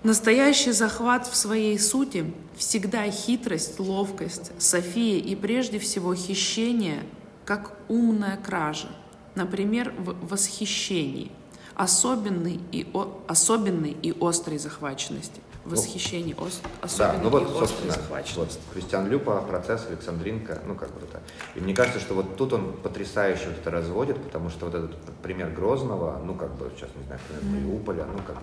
[0.05, 7.03] Настоящий захват в своей сути всегда хитрость, ловкость, София и прежде всего хищение,
[7.49, 8.89] как умная кража,
[9.35, 11.33] например, в восхищении,
[11.77, 15.41] особенной и, о, особенной и острой захваченности.
[15.65, 18.37] Ну, Восхищение, ну, ос, особенной да, ну вот, и острой захваченности.
[18.37, 21.23] Вот, Кристиан Люпа, процесс Александринка, ну как бы это.
[21.55, 24.97] И мне кажется, что вот тут он потрясающе вот это разводит, потому что вот этот
[25.23, 28.43] пример Грозного, ну как бы сейчас не знаю, пример Мариуполя, ну как бы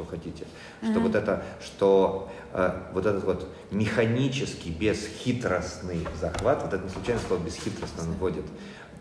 [0.00, 0.46] что хотите.
[0.82, 1.00] Что mm-hmm.
[1.00, 7.42] вот это, что э, вот этот вот механический, бесхитростный захват, вот это не случайно слово
[7.42, 8.44] бесхитростно вводит,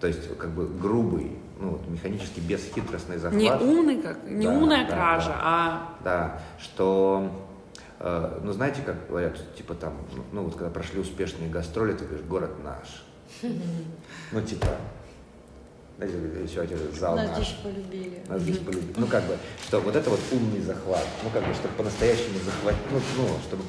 [0.02, 3.40] то есть как бы грубый, ну вот механически бесхитростный захват.
[3.40, 5.98] Не умный, как, не да, умная да, кража, да, а...
[6.04, 7.32] Да, что
[8.00, 12.06] э, ну, знаете, как говорят, типа там, ну, ну, вот когда прошли успешные гастроли, ты
[12.06, 13.04] говоришь, город наш.
[14.32, 14.68] Ну, типа,
[16.06, 17.38] еще один зал Нас наш.
[17.38, 18.22] здесь полюбили.
[18.28, 18.94] Нас здесь полюбили.
[18.98, 19.38] Ну, как бы,
[19.68, 21.06] что вот это вот умный захват.
[21.24, 23.64] Ну, как бы, чтобы по-настоящему захватить, ну, ну, чтобы,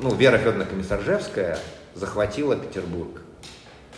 [0.00, 1.58] ну, Вера Федоровна Комиссаржевская
[1.94, 3.22] захватила Петербург.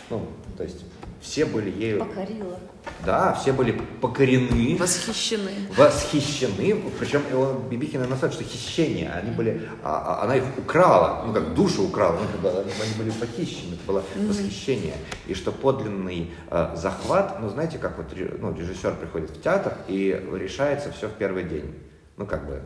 [0.09, 0.27] Ну,
[0.57, 0.83] то есть
[1.21, 1.99] все были ею...
[1.99, 2.59] Покорила.
[3.03, 4.77] Да, все были покорены.
[4.77, 5.51] Восхищены.
[5.75, 6.81] Восхищены.
[6.99, 7.21] Причем
[7.69, 12.19] Бибихина настаивает, что хищение, они были, а, а, она их украла, ну как душу украла,
[12.19, 14.29] ну, как бы, они, они были похищены, это было mm-hmm.
[14.29, 14.95] восхищение.
[15.27, 18.07] И что подлинный э, захват, ну знаете, как вот
[18.39, 21.75] ну, режиссер приходит в театр и решается все в первый день.
[22.17, 22.61] Ну как бы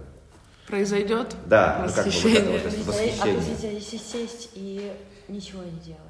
[0.67, 2.41] произойдет да, восхищение.
[2.41, 3.41] Ну, как бы вот это вот восхищение.
[3.63, 4.91] А если сесть и
[5.27, 6.08] ничего не делать?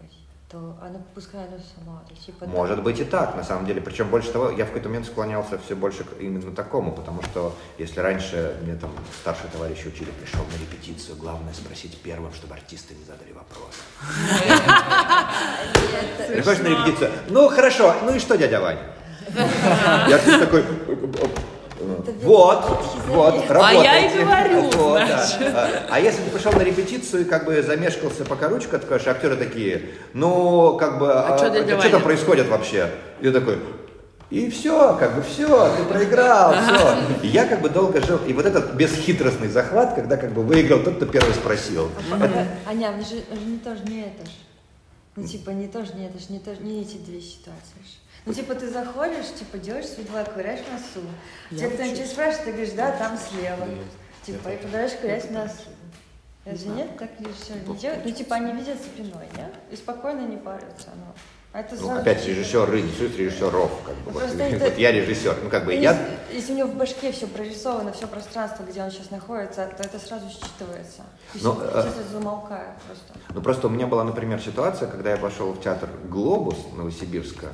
[0.50, 2.02] То она пускай она сама.
[2.10, 2.82] То типа, Может да.
[2.82, 3.82] быть и так, на самом деле.
[3.82, 7.56] Причем больше того, я в какой-то момент склонялся все больше к именно такому, потому что
[7.78, 8.90] если раньше мне там
[9.22, 13.76] старшие товарищи учили, пришел на репетицию, главное спросить первым, чтобы артисты не задали вопрос.
[16.28, 18.82] Приходишь на репетицию, ну хорошо, ну и что, дядя Ваня?
[20.08, 20.64] Я такой,
[22.24, 22.66] вот,
[23.08, 23.52] вот, работает.
[23.52, 25.28] А я и говорю, вот, да.
[25.40, 29.36] а, а если ты пришел на репетицию и как бы замешкался пока ручка, такой, актеры
[29.36, 32.90] такие, ну, как бы, а, а, что, а, что там происходит вообще?
[33.22, 33.60] И такой,
[34.30, 36.98] и все, как бы все, ты проиграл, все.
[37.24, 38.20] И я как бы долго жил.
[38.28, 41.90] И вот этот бесхитростный захват, когда как бы выиграл тот, кто первый спросил.
[42.12, 42.48] А, это...
[42.68, 44.32] Аня, же, же не тоже не это же.
[45.16, 47.98] Ну, типа, не тоже не это же, не, то, не эти две ситуации же.
[48.30, 51.04] Ну, типа, ты заходишь, типа, делаешь свои дела, ковыряешь носу.
[51.50, 53.68] Тебя кто-нибудь спрашивает, ты говоришь, да, там слева.
[54.24, 55.70] Типа, и продолжаешь ковырять носу.
[56.46, 56.96] Разве нет?
[57.00, 57.10] Так
[57.42, 58.06] все не делают?
[58.06, 59.52] Ну, типа, они видят спиной, нет?
[59.72, 61.16] И спокойно не парятся, но...
[61.52, 64.12] Это ну, опять режиссер режиссер режиссеров, как бы.
[64.12, 64.66] Вот, это...
[64.66, 66.10] вот я режиссер, ну как бы если, я.
[66.32, 69.98] Если у него в башке все прорисовано, все пространство, где он сейчас находится, то это
[69.98, 71.02] сразу считывается.
[71.34, 72.12] Ну, все, э...
[72.12, 73.14] замолкает просто.
[73.34, 77.48] Ну просто у меня была, например, ситуация, когда я пошел в театр Глобус Новосибирска,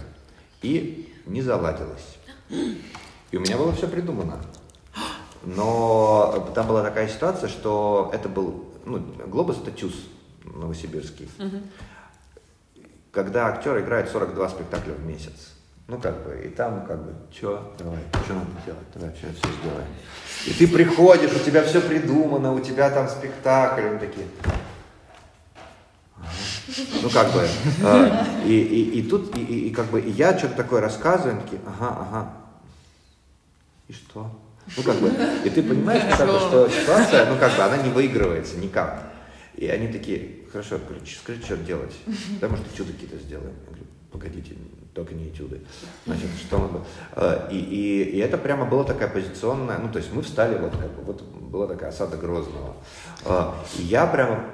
[0.61, 2.17] и не заладилось.
[2.49, 4.39] И у меня было все придумано.
[5.43, 9.93] Но там была такая ситуация, что это был, ну, Глобус это ТЮЗ
[10.43, 11.29] новосибирский.
[11.39, 12.83] Угу.
[13.11, 15.51] Когда актер играет 42 спектакля в месяц.
[15.87, 19.49] Ну, как бы, и там, как бы, что, давай, что надо делать, давай, сейчас все
[19.61, 19.87] сделаем.
[20.47, 24.25] И ты приходишь, у тебя все придумано, у тебя там спектакль, они такие,
[27.01, 27.47] ну, как бы,
[27.83, 31.41] э, и, и, и тут, и, и, и как бы, и я что-то такое рассказываю,
[31.41, 32.33] такие, ага, ага,
[33.87, 34.31] и что?
[34.75, 35.11] Ну, как бы,
[35.43, 39.11] и ты понимаешь, как бы, что ситуация, ну, как бы, она не выигрывается никак.
[39.55, 40.79] И они такие, хорошо,
[41.21, 41.95] скажи, что делать,
[42.35, 43.53] потому что чудо какие-то сделаем.
[43.61, 44.55] Я говорю, погодите,
[44.95, 45.61] только не этюды.
[46.05, 46.81] Значит, что мы...
[47.15, 50.71] Э, и, и, и это прямо была такая позиционная, ну, то есть мы встали, вот
[50.71, 52.77] как бы, вот была такая осада Грозного.
[53.25, 54.45] Э, и я прямо,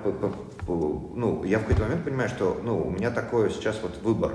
[0.68, 4.34] ну, я в какой-то момент понимаю, что, ну, у меня такой сейчас вот выбор.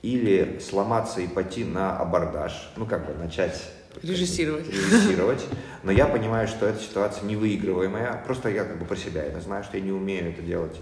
[0.00, 3.62] Или сломаться и пойти на абордаж, ну, как бы начать
[4.02, 4.66] Режиссировать.
[4.68, 5.46] Режиссировать.
[5.84, 8.24] Но я понимаю, что эта ситуация невыигрываемая.
[8.26, 9.24] Просто я как бы про себя.
[9.24, 10.76] Я знаю, что я не умею это делать.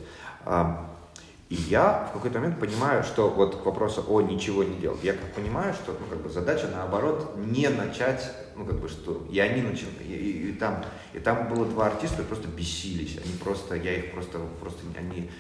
[1.53, 5.13] И я в какой-то момент понимаю, что вот к вопросу о ничего не делать, я
[5.37, 9.61] понимаю, что ну, как бы задача наоборот не начать, ну как бы что, и они
[9.61, 10.83] начинают, и, и, и там,
[11.13, 15.31] и там было два артиста, просто бесились, они просто, я их просто, просто, они,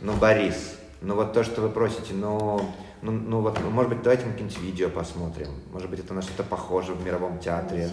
[0.00, 2.60] ну Борис, ну вот то, что вы просите, но
[3.02, 5.48] ну, ну вот, может быть, давайте мы какие-нибудь видео посмотрим.
[5.72, 7.90] Может быть, это на что-то похоже в мировом театре.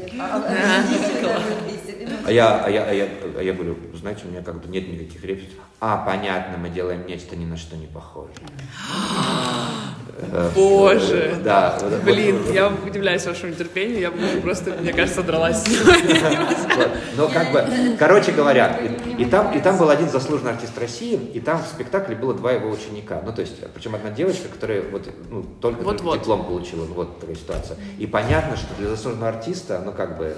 [2.25, 5.21] А я, а я, а я, а я говорю, знаете, у меня как-то нет никаких
[5.25, 5.59] репетиций.
[5.81, 8.37] А, понятно, мы делаем нечто ни на что не похожее.
[10.17, 11.35] Э, Боже!
[11.43, 11.77] Да.
[12.03, 15.63] Блин, я удивляюсь вашему терпению, я бы просто, мне кажется, дралась
[17.17, 18.79] Но как бы, короче говоря,
[19.17, 22.51] и, там, и там был один заслуженный артист России, и там в спектакле было два
[22.51, 23.21] его ученика.
[23.25, 26.85] Ну, то есть, причем одна девочка, которая вот, ну, только, вот, только диплом получила.
[26.85, 27.77] Ну, вот такая ситуация.
[27.97, 30.35] И понятно, что для заслуженного артиста, ну, как бы,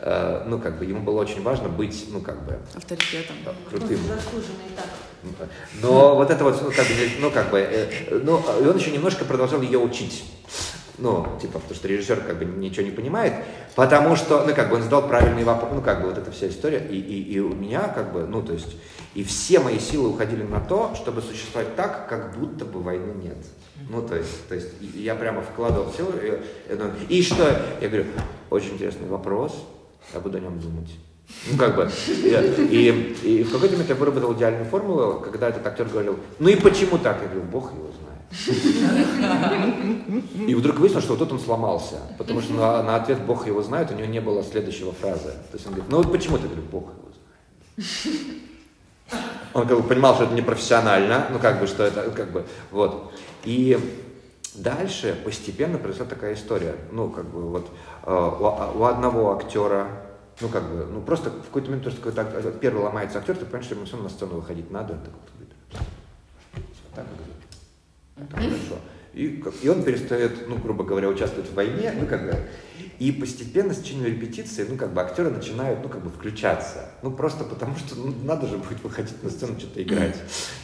[0.00, 2.58] э, ну, как бы, ему было очень важно быть, ну, как бы...
[2.74, 3.36] Авторитетом.
[3.68, 3.98] Крутым.
[3.98, 4.86] Заслуженный так.
[5.82, 8.90] Но вот это вот, ну, как бы, ну, как бы, э, ну, и он еще
[8.90, 10.24] немножко продолжал ее учить.
[10.98, 13.32] Ну, типа, потому что режиссер как бы ничего не понимает,
[13.74, 16.48] потому что, ну, как бы он задал правильный вопрос, ну, как бы вот эта вся
[16.48, 18.76] история, и, и, и у меня, как бы, ну, то есть,
[19.14, 23.38] и все мои силы уходили на то, чтобы существовать так, как будто бы войны нет.
[23.88, 26.42] Ну, то есть, то есть я прямо вкладывал силы,
[27.08, 27.44] и, и что?
[27.80, 28.04] Я говорю,
[28.50, 29.56] очень интересный вопрос,
[30.12, 30.90] я буду о нем думать.
[31.50, 31.90] Ну, как бы.
[32.08, 36.56] И, и, в какой-то момент я выработал идеальную формулу, когда этот актер говорил, ну и
[36.56, 37.18] почему так?
[37.22, 38.00] Я говорю, бог его знает.
[40.46, 43.62] И вдруг выяснилось, что вот тут он сломался, потому что на, на ответ «Бог его
[43.62, 45.30] знает» у него не было следующего фразы.
[45.50, 46.44] То есть он говорит, ну вот почему ты?
[46.44, 47.08] Я говорю, Бог его
[47.76, 48.40] знает.
[49.52, 53.12] Он как бы понимал, что это непрофессионально, ну как бы, что это, как бы, вот.
[53.44, 53.78] И
[54.54, 56.76] дальше постепенно произошла такая история.
[56.92, 57.66] Ну, как бы, вот
[58.04, 59.88] э, у, у одного актера
[60.40, 63.66] ну, как бы, ну, просто в какой-то момент, просто какой-то первый ломается актер, ты понимаешь,
[63.66, 65.54] что ему все на сцену выходить надо, он такой говорит,
[66.94, 67.06] так,
[68.30, 68.76] так хорошо.
[69.12, 72.36] И, и он перестает, ну, грубо говоря, участвовать в войне, ну, как бы,
[73.00, 76.90] и постепенно с течением репетиции, ну, как бы, актеры начинают, ну, как бы, включаться.
[77.02, 80.16] Ну, просто потому что, ну, надо же будет выходить на сцену, что-то играть.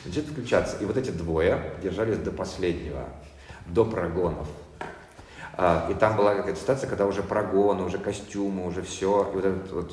[0.05, 0.77] Начинают включаться.
[0.81, 3.09] И вот эти двое держались до последнего,
[3.67, 4.47] до прогонов.
[5.59, 9.31] А, и там была какая-то ситуация, когда уже прогоны, уже костюмы, уже все.
[9.33, 9.93] И вот этот вот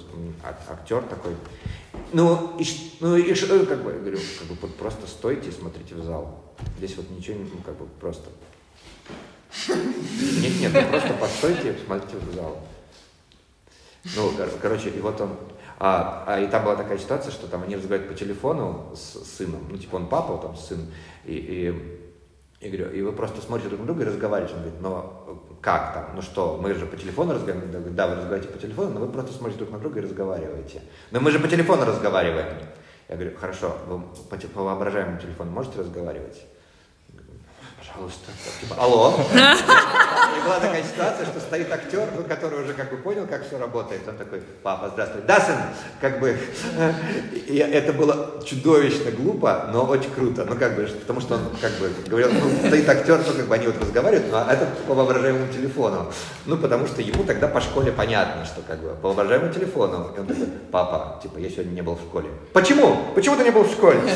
[0.70, 1.36] актер такой,
[2.12, 2.66] ну, и,
[3.00, 6.04] ну, и что, как бы, я говорю, как бы вот просто стойте и смотрите в
[6.04, 6.44] зал.
[6.78, 8.30] Здесь вот ничего не, ну, как бы просто.
[9.70, 12.58] Нет, нет, ну, просто постойте и посмотрите в зал.
[14.18, 15.30] Ну, кор- короче, и вот он,
[15.80, 19.66] а, а, и там была такая ситуация, что там они разговаривают по телефону с сыном,
[19.70, 20.92] ну, типа он папа, там сын,
[21.24, 22.04] и, и
[22.64, 24.56] я говорю, и вы просто смотрите друг на друга и разговариваете.
[24.56, 26.10] Он говорит, но как там?
[26.14, 27.96] Ну что, мы же по телефону разговариваем.
[27.96, 30.82] Да, вы разговариваете по телефону, но вы просто смотрите друг на друга и разговариваете.
[31.12, 32.58] Но мы же по телефону разговариваем.
[33.08, 36.44] Я говорю, хорошо, вы по, по воображаемому телефону можете разговаривать?
[37.94, 38.32] пожалуйста.
[38.60, 39.14] Типа, алло.
[40.44, 44.02] Была такая ситуация, что стоит актер, ну, который уже как бы понял, как все работает.
[44.08, 45.22] Он такой, папа, здравствуй.
[45.26, 45.56] Да, сын,
[46.02, 46.38] как бы.
[47.48, 50.46] И это было чудовищно глупо, но очень круто.
[50.46, 53.56] Ну, как бы, потому что он как бы говорил, ну, стоит актер, ну, как бы
[53.56, 56.12] они вот разговаривают, но это по воображаемому телефону.
[56.46, 60.12] Ну, потому что ему тогда по школе понятно, что как бы по воображаемому телефону.
[60.16, 62.30] И он такой, папа, типа, я сегодня не был в школе.
[62.52, 62.98] Почему?
[63.16, 64.02] Почему ты не был в школе?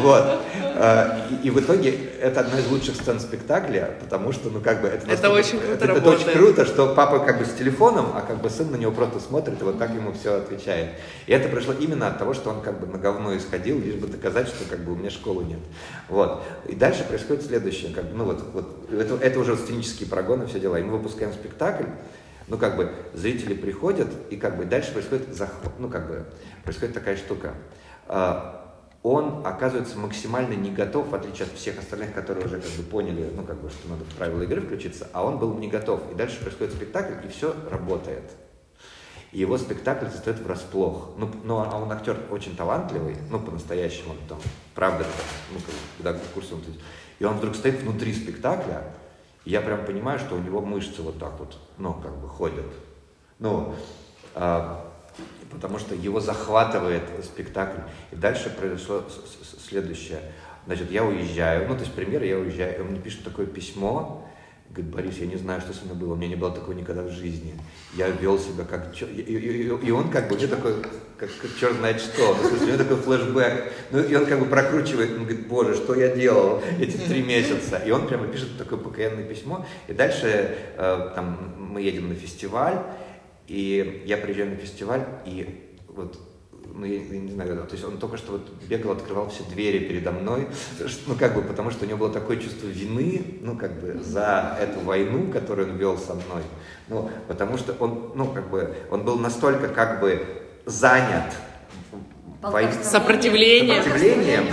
[0.00, 0.40] Вот.
[0.82, 1.90] А, и в итоге
[2.22, 5.84] это одна из лучших сцен спектакля, потому что, ну, как бы, это, это очень круто
[5.84, 8.76] это, это очень круто, что папа как бы с телефоном, а как бы сын на
[8.76, 10.92] него просто смотрит и вот так ему все отвечает.
[11.26, 14.06] И это пришло именно от того, что он как бы на говно исходил, лишь бы
[14.06, 15.58] доказать, что как бы у меня школы нет.
[16.08, 16.42] Вот.
[16.66, 20.60] И дальше происходит следующее, как бы, ну, вот, вот это, это уже сценические прогоны, все
[20.60, 20.76] дела.
[20.76, 21.88] И мы выпускаем спектакль,
[22.48, 26.24] ну, как бы, зрители приходят, и как бы дальше происходит захват, ну, как бы,
[26.64, 27.52] происходит такая штука
[28.08, 28.59] а,
[29.02, 33.30] он оказывается максимально не готов, в отличие от всех остальных, которые уже как бы поняли,
[33.34, 36.02] ну, как бы, что надо в правила игры включиться, а он был не готов.
[36.12, 38.24] И дальше происходит спектакль, и все работает.
[39.32, 41.10] И его спектакль застает врасплох.
[41.16, 44.38] Ну, ну, а он актер очень талантливый, ну, по-настоящему, он там,
[44.74, 45.06] правда,
[45.52, 45.58] ну,
[45.96, 46.60] когда в курсе он...
[47.20, 48.94] И он вдруг стоит внутри спектакля,
[49.44, 52.66] и я прям понимаю, что у него мышцы вот так вот, ну, как бы ходят.
[53.38, 53.74] Ну,
[54.34, 54.89] а,
[55.50, 57.80] потому что его захватывает спектакль.
[58.12, 59.04] И дальше произошло
[59.68, 60.20] следующее.
[60.66, 64.26] Значит, я уезжаю, ну, то есть, пример, я уезжаю, и он мне пишет такое письмо,
[64.68, 67.02] говорит, Борис, я не знаю, что со мной было, у меня не было такого никогда
[67.02, 67.54] в жизни.
[67.96, 68.94] Я вел себя как...
[69.02, 70.74] И, и- и- и он как бы, мне такой,
[71.18, 73.72] как, как черт знает что, ну, смысле, у него такой флешбэк.
[73.90, 77.78] Ну, и он как бы прокручивает, он говорит, боже, что я делал эти три месяца.
[77.78, 79.66] И он прямо пишет такое покаянное письмо.
[79.88, 82.78] И дальше э, там мы едем на фестиваль,
[83.50, 86.16] и я приезжаю на фестиваль, и вот
[86.72, 89.80] ну, я, я не знаю, то есть он только что вот бегал, открывал все двери
[89.80, 90.46] передо мной,
[91.08, 94.56] ну, как бы, потому что у него было такое чувство вины, ну, как бы, за
[94.60, 96.44] эту войну, которую он вел со мной,
[96.86, 100.24] ну, потому что он, ну, как бы, он был настолько, как бы,
[100.64, 101.34] занят
[102.42, 103.82] вой- Сопротивление.
[103.82, 104.44] сопротивлением,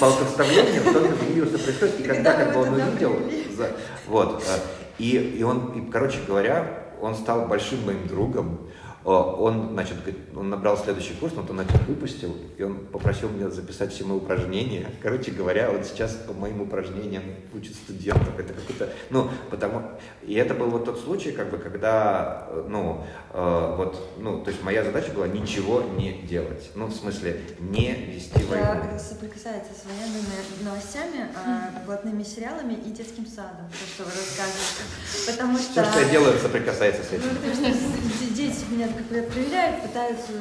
[0.00, 3.14] полковставлением, что в мире что происходит, и когда как бы он увидел,
[3.56, 3.76] за-
[4.08, 4.58] вот, э,
[4.98, 8.58] и, и он, и, короче говоря, он стал большим моим другом,
[9.04, 9.96] он, значит,
[10.36, 14.18] он набрал следующий курс, но он один выпустил, и он попросил меня записать все мои
[14.18, 14.86] упражнения.
[15.02, 17.22] Короче говоря, он сейчас по моим упражнениям
[17.54, 18.38] учит студентов.
[18.38, 19.82] Это какой-то, ну, потому,
[20.22, 24.50] и это был вот тот случай, как бы, когда, э, ну, э, вот, ну, то
[24.50, 26.70] есть моя задача была ничего не делать.
[26.74, 28.66] Ну, в смысле, не вести войну.
[28.84, 35.30] Это соприкасается с военными новостями, а, блатными сериалами и детским садом, то, что вы рассказываете.
[35.32, 35.82] Потому что...
[35.82, 37.36] Все, что я делаю, соприкасается с Ну, этим.
[37.36, 40.32] потому что дети меня как бы проверяют, пытаются,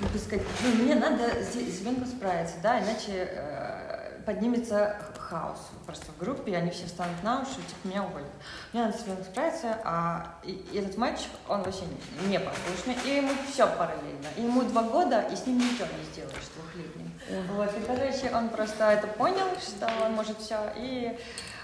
[0.00, 6.06] как бы сказать, ну, мне надо с ребенком справиться, да, иначе э, поднимется хаос просто
[6.12, 8.30] в группе, и они все встанут на уши, типа, меня уволят.
[8.72, 11.82] Мне надо с ребенком справиться, а и, и этот мальчик, он вообще
[12.20, 14.28] не не послушный, и ему все параллельно.
[14.36, 17.12] И ему два года, и с ним ничего не сделаешь двухлетним.
[17.54, 21.18] Вот, и, короче, он просто это понял, что он может все, и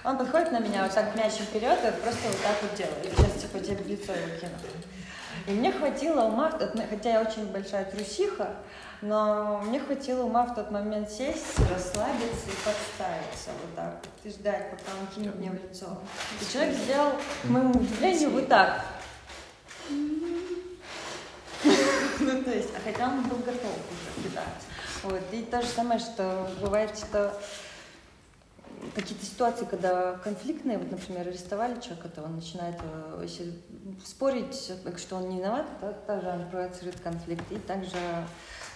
[0.05, 3.16] он подходит на меня вот так мячем вперед, и просто вот так вот делает.
[3.16, 4.53] Сейчас типа тебе лицо его кину.
[5.47, 6.53] И мне хватило ума,
[6.91, 8.57] хотя я очень большая трусиха,
[9.01, 14.70] но мне хватило ума в тот момент сесть, расслабиться и подставиться вот так и ждать,
[14.70, 15.99] пока он кинет мне в лицо.
[16.41, 17.12] И человек сделал,
[17.43, 18.85] к моему удивлению, вот так.
[22.20, 24.45] Ну, то есть, а хотя он был готов уже кидать.
[25.03, 25.20] Вот.
[25.33, 27.37] И то же самое, что бывает, что
[28.95, 33.53] какие-то ситуации, когда конфликтные, вот, например, арестовали человека, то он начинает э, если
[34.05, 37.45] спорить, что он не виноват, то также он провоцирует конфликт.
[37.51, 37.97] И также,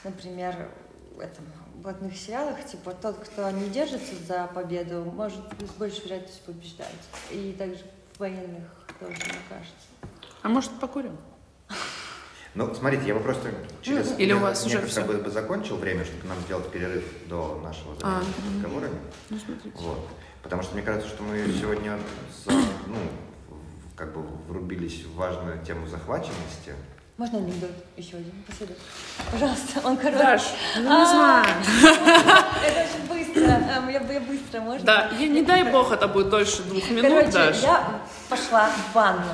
[0.04, 0.70] например,
[1.14, 1.44] в этом
[1.76, 6.88] блатных сериалах, типа, тот, кто не держится за победу, может с большей вероятностью побеждать.
[7.30, 7.82] И также
[8.14, 9.86] в военных тоже, мне кажется.
[10.42, 11.16] А может, покурим?
[12.57, 13.50] Ну, смотрите, я бы просто
[13.82, 15.02] через Или у вас уже всё?
[15.04, 18.22] бы, закончил время, чтобы нам сделать перерыв до нашего А,
[18.54, 18.98] разговорами.
[19.28, 19.76] Ну, смотрите.
[19.78, 20.09] Вот.
[20.42, 21.98] Потому что мне кажется, что мы сегодня
[22.44, 22.96] за- ну,
[23.94, 26.72] как бы врубились в важную тему захваченности.
[27.18, 28.32] Можно анекдот еще один?
[28.46, 28.76] Последний.
[29.32, 30.18] Пожалуйста, он короткий.
[30.22, 30.42] Даш,
[30.76, 31.46] ну не А, знаю.
[32.66, 33.42] Это очень быстро.
[33.90, 34.84] Я, я быстро, можно?
[34.84, 37.62] Да, не дай бог это будет дольше двух минут, Даш.
[37.62, 39.32] я пошла в ванну,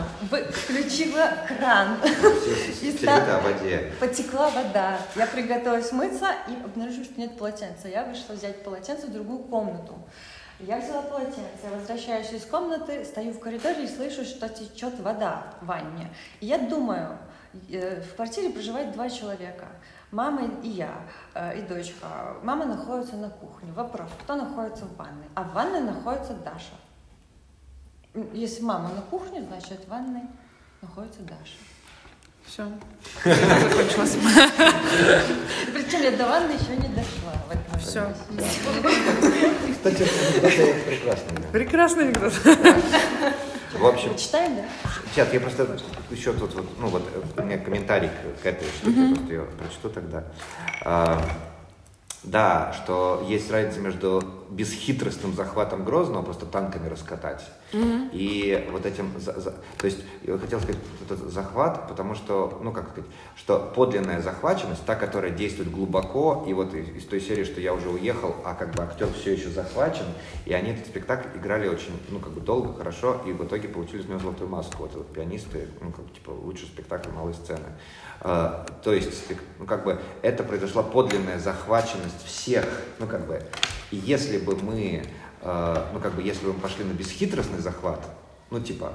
[0.50, 1.96] включила кран,
[2.82, 3.92] И о воде.
[4.00, 4.98] потекла вода.
[5.16, 7.88] Я приготовилась мыться и обнаружила, что нет полотенца.
[7.88, 9.94] Я вышла взять полотенце в другую комнату.
[10.60, 15.54] Я взяла полотенце, я возвращаюсь из комнаты, стою в коридоре и слышу, что течет вода
[15.60, 16.08] в ванне.
[16.40, 17.18] И я думаю,
[17.68, 19.66] э, в квартире проживает два человека.
[20.12, 20.92] Мама и я,
[21.34, 22.36] э, и дочка.
[22.42, 23.72] Мама находится на кухне.
[23.72, 25.26] Вопрос, кто находится в ванной?
[25.34, 26.76] А в ванной находится Даша.
[28.34, 30.22] Если мама на кухне, значит в ванной
[30.82, 31.56] находится Даша.
[32.44, 32.66] Все.
[33.24, 34.16] Закончилось.
[35.72, 37.32] Причем я до ванны еще не дошла.
[37.48, 38.02] в этом Всё.
[38.02, 39.54] вопросе.
[39.72, 41.38] Кстати, анекдоты прекрасные.
[41.38, 41.48] да.
[41.52, 42.32] Прекрасный анекдот.
[43.78, 44.64] В общем, Читаем, да?
[45.14, 45.78] Сейчас я просто
[46.10, 49.32] еще тут вот, ну вот э, у меня комментарий к, к этой штуке, я просто
[49.32, 50.24] ее прочту тогда.
[50.84, 51.24] А,
[52.22, 57.42] да, что есть разница между бесхитростным захватом Грозного, просто танками раскатать,
[58.12, 62.70] и вот этим, за- за- то есть я хотел сказать этот захват, потому что, ну
[62.72, 67.44] как сказать, что подлинная захваченность, та, которая действует глубоко, и вот из, из той серии,
[67.44, 70.04] что я уже уехал, а как бы актер все еще захвачен,
[70.44, 74.02] и они этот спектакль играли очень, ну как бы долго, хорошо, и в итоге получили
[74.02, 77.66] из него золотую маску, вот, вот пианисты, ну как бы, типа лучший спектакль малой сцены.
[78.20, 79.10] А, то есть,
[79.58, 82.66] ну как бы это произошла подлинная захваченность всех,
[82.98, 83.42] ну как бы,
[83.92, 85.04] и если бы мы,
[85.42, 88.00] э, ну как бы, если бы мы пошли на бесхитростный захват,
[88.50, 88.92] ну типа,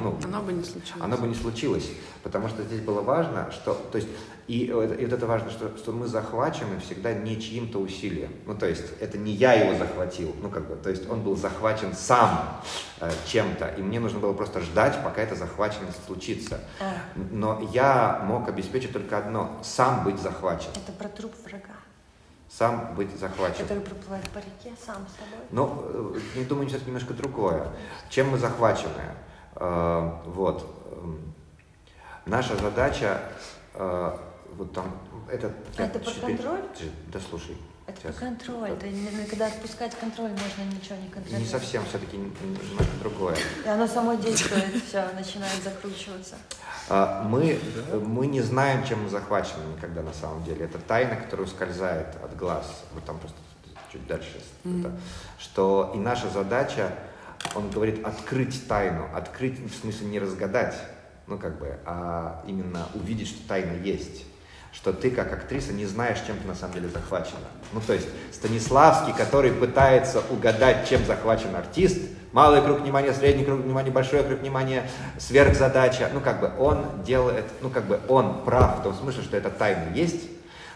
[0.00, 1.00] ну, Оно бы не случилось.
[1.02, 1.90] оно бы не случилось,
[2.22, 4.08] потому что здесь было важно, что, то есть,
[4.48, 8.56] и, э, и вот это важно, что, что мы захвачены всегда не чьим-то усилием, ну
[8.56, 11.94] то есть, это не я его захватил, ну как бы, то есть, он был захвачен
[11.94, 12.60] сам
[13.00, 16.94] э, чем-то, и мне нужно было просто ждать, пока эта захваченность случится, А,
[17.30, 20.70] но я мог обеспечить только одно, сам быть захвачен.
[20.74, 21.74] это про труп врага.
[22.48, 23.62] Сам быть захвачен.
[23.62, 25.44] Который проплывает по реке сам с собой.
[25.50, 27.68] Ну, э, не думаю, что это немножко другое.
[28.08, 29.14] Чем мы захвачены?
[29.56, 30.64] Э, вот.
[30.92, 31.34] Эм,
[32.24, 33.20] наша задача,
[33.74, 34.16] э,
[34.54, 34.96] вот там,
[35.30, 35.52] это...
[35.76, 36.62] А это про контроль?
[37.12, 37.56] Да слушай.
[37.86, 38.16] Это Сейчас.
[38.16, 38.70] контроль.
[38.70, 38.86] Это,
[39.30, 41.44] когда отпускать контроль, можно ничего не контролировать.
[41.44, 43.36] Не совсем, все-таки немножко другое.
[43.64, 46.34] И оно само действует, все, начинает закручиваться.
[46.88, 47.58] А, мы,
[48.04, 50.64] мы не знаем, чем мы захвачены никогда на самом деле.
[50.64, 52.84] Это тайна, которая ускользает от глаз.
[52.92, 53.38] Вот там просто
[53.92, 54.42] чуть дальше.
[54.64, 54.80] Mm-hmm.
[54.80, 54.92] Это,
[55.38, 56.92] что и наша задача,
[57.54, 59.08] он говорит, открыть тайну.
[59.14, 60.74] Открыть в смысле не разгадать,
[61.28, 64.24] ну как бы, а именно увидеть, что тайна есть
[64.76, 67.48] что ты как актриса не знаешь, чем ты на самом деле захвачена.
[67.72, 71.98] Ну, то есть Станиславский, который пытается угадать, чем захвачен артист,
[72.32, 77.46] малый круг внимания, средний круг внимания, большой круг внимания, сверхзадача, ну, как бы он делает,
[77.62, 80.28] ну, как бы он прав в том смысле, что эта тайна есть,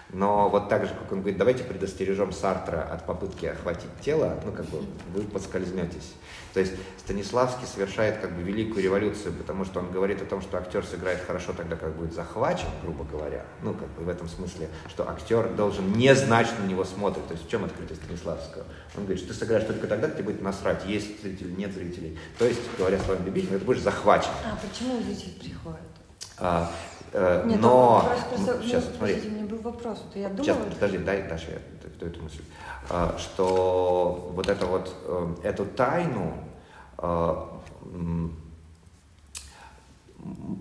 [0.08, 4.52] но вот так же, как он говорит, давайте предостережем Сартра от попытки охватить тело, ну,
[4.52, 4.80] как бы
[5.14, 6.14] вы подскользнетесь.
[6.54, 10.58] То есть Станиславский совершает как бы великую революцию, потому что он говорит о том, что
[10.58, 13.44] актер сыграет хорошо тогда, как будет захвачен, грубо говоря.
[13.62, 17.26] Ну, как бы в этом смысле, что актер должен не знать, что на него смотрят.
[17.26, 18.64] То есть в чем открытие Станиславского?
[18.96, 22.18] Он говорит, что ты сыграешь только тогда, где будет насрать, есть зрители, нет зрителей.
[22.38, 24.30] То есть, говоря словами любителя, ты будешь захвачен.
[24.44, 25.80] А почему зритель приходит?
[26.38, 26.70] А,
[27.12, 29.20] Э, Нет, но просто, сейчас ну, смотри.
[29.26, 30.04] у меня был вопрос.
[30.12, 32.42] То я думала, сейчас, подожди, дай Даша, я эту мысль.
[32.92, 36.34] А, что вот это вот э, эту тайну
[36.98, 37.46] э,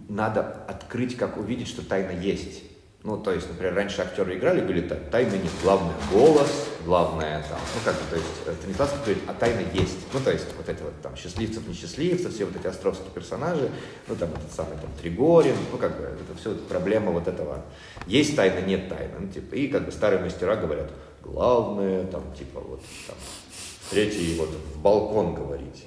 [0.08, 2.64] надо открыть, как увидеть, что тайна есть.
[3.02, 7.58] Ну, то есть, например, раньше актеры играли, говорили, так, тайна нет, главное голос, главное там,
[7.74, 9.98] ну как бы, то есть э, Станиславский говорит, а тайна есть.
[10.14, 13.72] Ну, то есть, вот эти вот там счастливцев, несчастливцев, все вот эти островские персонажи,
[14.08, 17.64] ну, там этот самый там Тригорин, ну, как бы, это все вот проблема вот этого.
[18.06, 19.14] Есть тайна, нет тайны.
[19.20, 20.92] Ну, типа, и как бы старые мастера говорят,
[21.24, 23.18] главное, там, типа, вот, там,
[23.90, 25.86] третий вот в балкон говорить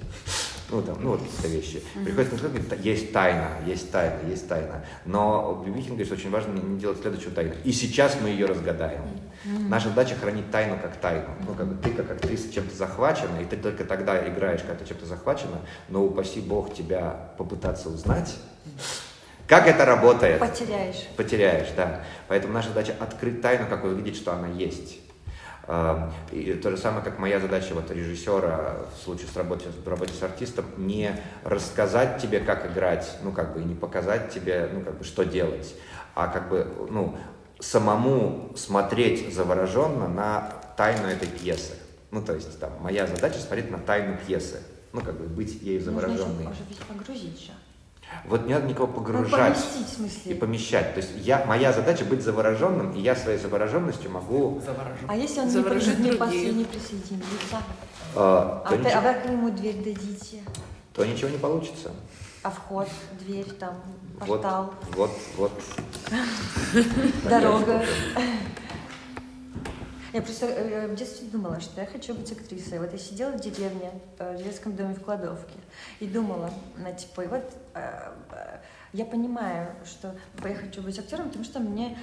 [0.73, 1.83] ну, там, ну, вот какие-то вещи.
[1.95, 2.39] Mm-hmm.
[2.39, 4.83] Говорит, есть тайна, есть тайна, есть тайна.
[5.05, 7.53] Но Бибихин говорит, что очень важно не делать следующую тайну.
[7.63, 9.01] И сейчас мы ее разгадаем.
[9.01, 9.67] Mm-hmm.
[9.69, 11.29] Наша задача хранить тайну как тайну.
[11.47, 14.85] Ну, как бы ты как актриса чем-то захвачена, и ты только тогда играешь, когда ты
[14.85, 18.35] чем-то захвачена, но упаси Бог тебя попытаться узнать,
[19.47, 20.39] как это работает?
[20.39, 21.07] Потеряешь.
[21.17, 22.03] Потеряешь, да.
[22.27, 25.02] Поэтому наша задача открыть тайну, как увидеть, что она есть.
[26.31, 30.13] И то же самое, как моя задача вот режиссера в случае с работой, в работе
[30.13, 34.81] с артистом, не рассказать тебе, как играть, ну, как бы, и не показать тебе, ну,
[34.81, 35.73] как бы, что делать,
[36.15, 37.17] а как бы, ну,
[37.59, 41.75] самому смотреть завороженно на тайну этой пьесы.
[42.11, 44.61] Ну, то есть, там, моя задача смотреть на тайну пьесы,
[44.91, 46.43] ну, как бы, быть ею завороженной.
[46.43, 47.51] Можно еще погрузить же.
[48.25, 49.57] Вот не надо никого ну, погружать
[49.97, 50.93] ну, и помещать.
[50.93, 54.61] То есть я, моя задача быть завороженным, и я своей завороженностью могу...
[54.65, 55.05] Заворожен.
[55.07, 57.57] А если он Заворожить не, не, не присоединится?
[58.15, 58.91] А, а, ничего...
[58.95, 60.43] а вы к нему дверь дадите?
[60.93, 61.91] То ничего не получится.
[62.43, 62.87] А вход,
[63.19, 63.75] дверь, там,
[64.19, 64.73] портал?
[64.91, 65.51] Вот, вот, вот.
[67.29, 67.83] Дорога.
[70.13, 72.77] Я просто э, в детстве думала, что я хочу быть актрисой.
[72.77, 75.55] Вот я сидела в деревне, э, в детском доме в кладовке,
[75.99, 77.62] и думала, на типа, и вот э,
[78.93, 80.15] я понимаю, что
[80.47, 81.97] я хочу быть актером, потому что мне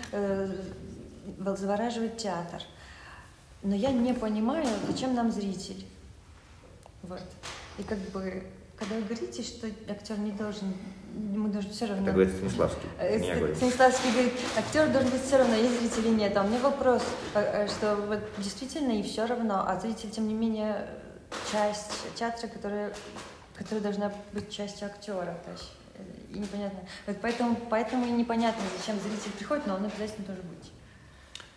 [1.38, 2.62] завораживает театр.
[3.62, 5.86] Но я не понимаю, зачем нам зритель.
[7.02, 7.22] Вот.
[7.78, 8.42] И как бы,
[8.76, 10.74] когда вы говорите, что актер не должен
[11.14, 12.04] мы должны все равно...
[12.04, 16.36] Это говорит Станиславский, не Станиславский говорит, актер должен быть все равно, есть зрители нет.
[16.36, 17.02] А у меня вопрос,
[17.34, 20.86] э, э, что вот действительно и все равно, а зритель, тем не менее,
[21.50, 22.92] часть театра, которая,
[23.60, 25.36] которая должна быть частью актера.
[25.44, 26.80] То есть, э, и непонятно.
[27.06, 30.72] Вот поэтому, поэтому и непонятно, зачем зритель приходит, но он обязательно должен быть.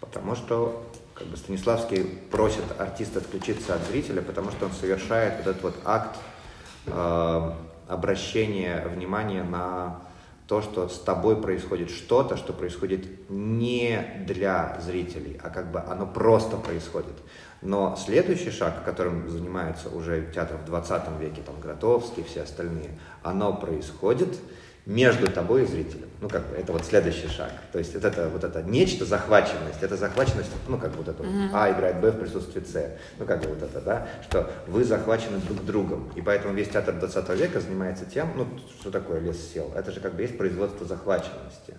[0.01, 5.47] Потому что как бы Станиславский просит артиста отключиться от зрителя, потому что он совершает вот
[5.47, 6.17] этот вот акт
[6.87, 7.53] э,
[7.87, 10.01] обращение внимания на
[10.53, 16.05] то, что с тобой происходит что-то, что происходит не для зрителей, а как бы оно
[16.05, 17.15] просто происходит.
[17.63, 23.51] Но следующий шаг, которым занимается уже театр в 20 веке, там Гротовский, все остальные, оно
[23.55, 24.29] происходит–
[24.85, 26.09] между тобой и зрителем.
[26.19, 27.51] Ну, как бы, это вот следующий шаг.
[27.71, 31.23] То есть, это, это вот это нечто, захваченность, это захваченность, ну, как бы вот это
[31.23, 31.49] mm-hmm.
[31.53, 32.97] А играет Б в присутствии С.
[33.19, 36.11] Ну, как бы вот это, да, что вы захвачены друг другом.
[36.15, 38.47] И поэтому весь театр 20 века занимается тем, ну,
[38.79, 39.71] что такое лес сел?
[39.75, 41.75] Это же как бы есть производство захваченности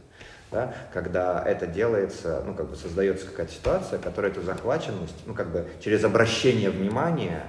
[0.55, 5.51] да, когда это делается, ну, как бы создается какая-то ситуация, которая эту захваченность, ну, как
[5.51, 7.43] бы через обращение внимания,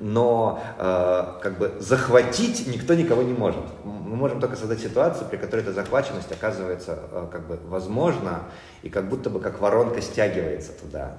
[0.00, 3.62] но э, как бы захватить никто никого не может.
[3.84, 8.42] Мы можем только создать ситуацию, при которой эта захваченность оказывается э, как бы возможна
[8.82, 11.16] и как будто бы как воронка стягивается туда.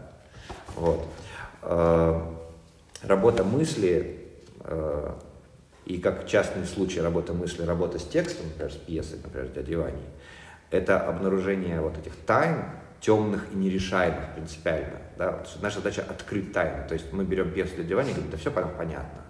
[0.75, 1.03] Вот.
[1.63, 2.21] Э,
[3.01, 4.19] работа мысли
[4.59, 5.11] э,
[5.85, 10.03] и как частный случай работа мысли, работа с текстом, например, с пьесой, например, «Дядя Вани»,
[10.73, 12.65] это обнаружение вот этих тайн,
[12.99, 14.97] темных и нерешаемых принципиально.
[15.17, 15.43] Да?
[15.61, 16.87] Наша задача открыть тайны.
[16.87, 19.21] То есть мы берем пьесу «Дядя Вани» и говорим, да все понятно.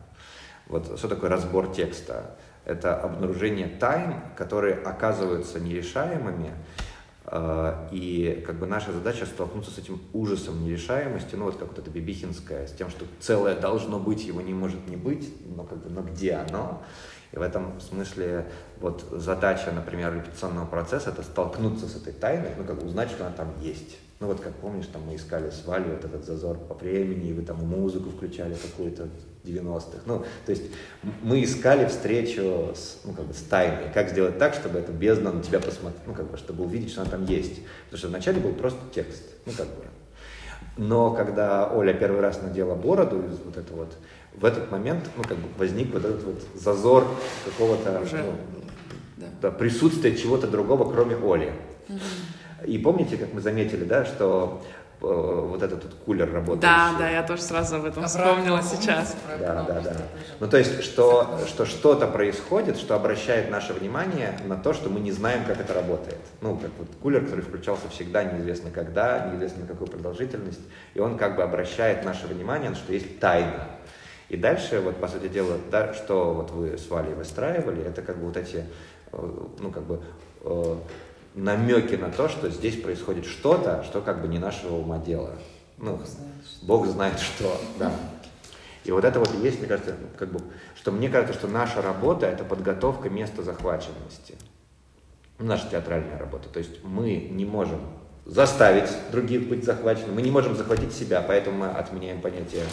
[0.68, 2.38] Вот что такое разбор текста?
[2.64, 6.54] Это обнаружение тайн, которые оказываются нерешаемыми,
[7.26, 11.80] э, и как бы наша задача столкнуться с этим ужасом нерешаемости, ну вот как вот
[11.80, 15.80] это Бибихинское, с тем, что целое должно быть, его не может не быть, но как
[15.80, 16.82] бы, но где оно?
[17.34, 18.46] И в этом смысле
[18.80, 23.36] вот задача, например, репетиционного процесса это столкнуться с этой тайной, ну как узнать, что она
[23.36, 23.98] там есть.
[24.20, 27.34] Ну вот как помнишь, там мы искали с Валей вот этот зазор по времени, и
[27.34, 29.10] вы там музыку включали какую-то
[29.44, 30.04] 90-х.
[30.06, 30.64] Ну, то есть
[31.22, 33.92] мы искали встречу с, ну, как бы, с тайной.
[33.94, 37.02] Как сделать так, чтобы эта бездна на тебя посмотрела, ну, как бы, чтобы увидеть, что
[37.02, 37.62] она там есть.
[37.86, 39.84] Потому что вначале был просто текст, ну, как бы.
[40.78, 43.94] Но когда Оля первый раз надела бороду, вот это вот,
[44.36, 47.08] в этот момент, ну, как бы возник вот этот вот зазор
[47.46, 48.34] какого-то ну,
[49.18, 49.28] да.
[49.42, 51.52] Да, присутствия чего-то другого, кроме Оли.
[51.88, 52.00] Угу.
[52.66, 54.64] И помните, как мы заметили, да, что
[55.02, 56.62] э, вот этот вот кулер работает.
[56.62, 59.16] Да, да, я тоже сразу об этом вспомнила сейчас.
[59.40, 59.98] Да, да, да.
[60.40, 65.00] Ну, то есть, что, что что-то происходит, что обращает наше внимание на то, что мы
[65.00, 66.20] не знаем, как это работает.
[66.42, 70.62] Ну, как вот кулер, который включался всегда, неизвестно когда, неизвестно на какую продолжительность,
[70.94, 73.68] и он как бы обращает наше внимание на что есть тайна.
[74.34, 78.18] И дальше, вот, по сути дела, да, что вот вы с Валей выстраивали, это как
[78.18, 78.66] бы вот эти,
[79.12, 80.02] э, ну, как бы,
[80.42, 80.76] э,
[81.36, 85.38] намеки на то, что здесь происходит что-то, что как бы не нашего ума дело.
[85.78, 86.02] Ну,
[86.64, 87.92] Бог знает что, да.
[88.86, 90.42] И вот это вот и есть, мне кажется, как бы,
[90.76, 94.34] что мне кажется, что наша работа– это подготовка места захваченности.
[95.38, 96.50] Наша театральная работа.
[96.50, 97.82] То есть мы не можем
[98.26, 102.64] заставить других быть захваченными, мы не можем захватить себя, поэтому мы отменяем понятие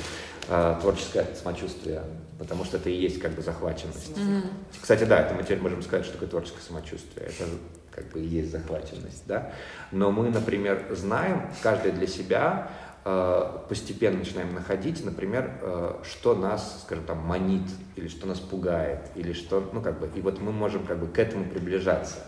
[0.49, 2.03] э, творческое самочувствие,
[2.39, 4.17] потому что это и есть как бы захваченность.
[4.17, 4.45] Mm-hmm.
[4.81, 7.27] Кстати, да, это мы теперь можем сказать, что такое творческое самочувствие.
[7.27, 7.45] Это
[7.91, 9.53] как бы и есть захваченность, да.
[9.93, 12.71] Но мы, например, знаем, каждый для себя,
[13.05, 19.11] э, постепенно начинаем находить, например, э, что нас, скажем там, манит, или что нас пугает,
[19.15, 22.19] или что, ну, как бы, и вот мы можем как бы к этому приближаться.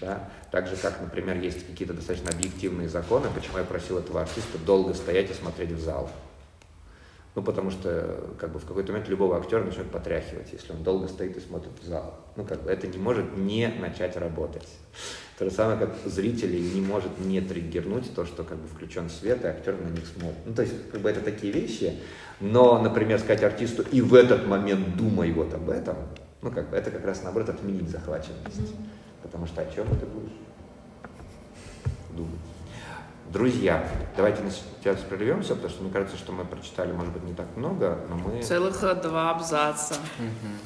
[0.00, 0.28] Да?
[0.50, 4.94] Так же, как, например, есть какие-то достаточно объективные законы, почему я просил этого артиста долго
[4.94, 6.10] стоять и смотреть в зал.
[7.34, 11.08] Ну, потому что как бы в какой-то момент любого актера начнет потряхивать, если он долго
[11.08, 12.20] стоит и смотрит в зал.
[12.36, 14.68] Ну, как бы это не может не начать работать.
[15.38, 19.44] То же самое, как зрители не может не триггернуть то, что как бы включен свет,
[19.44, 20.40] и актер на них смотрит.
[20.44, 22.00] Ну, то есть, как бы это такие вещи,
[22.38, 25.96] но, например, сказать артисту, и в этот момент думай вот об этом,
[26.42, 28.74] ну, как бы это как раз, наоборот, отменить захваченность.
[29.22, 30.32] Потому что о чем ты будешь
[32.10, 32.51] думать?
[33.32, 37.46] Друзья, давайте сейчас прервемся, потому что мне кажется, что мы прочитали, может быть, не так
[37.56, 38.42] много, но мы...
[38.42, 39.94] Целых два абзаца.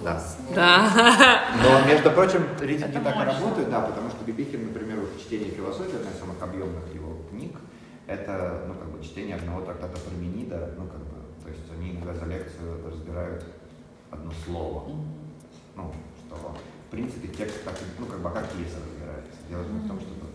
[0.02, 0.20] Да.
[0.52, 1.44] Да.
[1.62, 5.94] Но, между прочим, рейтинги так и работают, да, потому что Бибихин, например, вот чтение философии,
[5.94, 7.56] одна из самых объемных его книг,
[8.08, 12.14] это, ну, как бы, чтение одного трактата Парменида, ну, как бы, то есть они иногда
[12.14, 13.44] за лекцию разбирают
[14.10, 14.90] одно слово.
[15.76, 15.94] Ну,
[16.26, 16.34] что,
[16.88, 19.30] в принципе, текст так, ну, как бы, а как пьеса разбирается.
[19.48, 20.25] Дело в том, что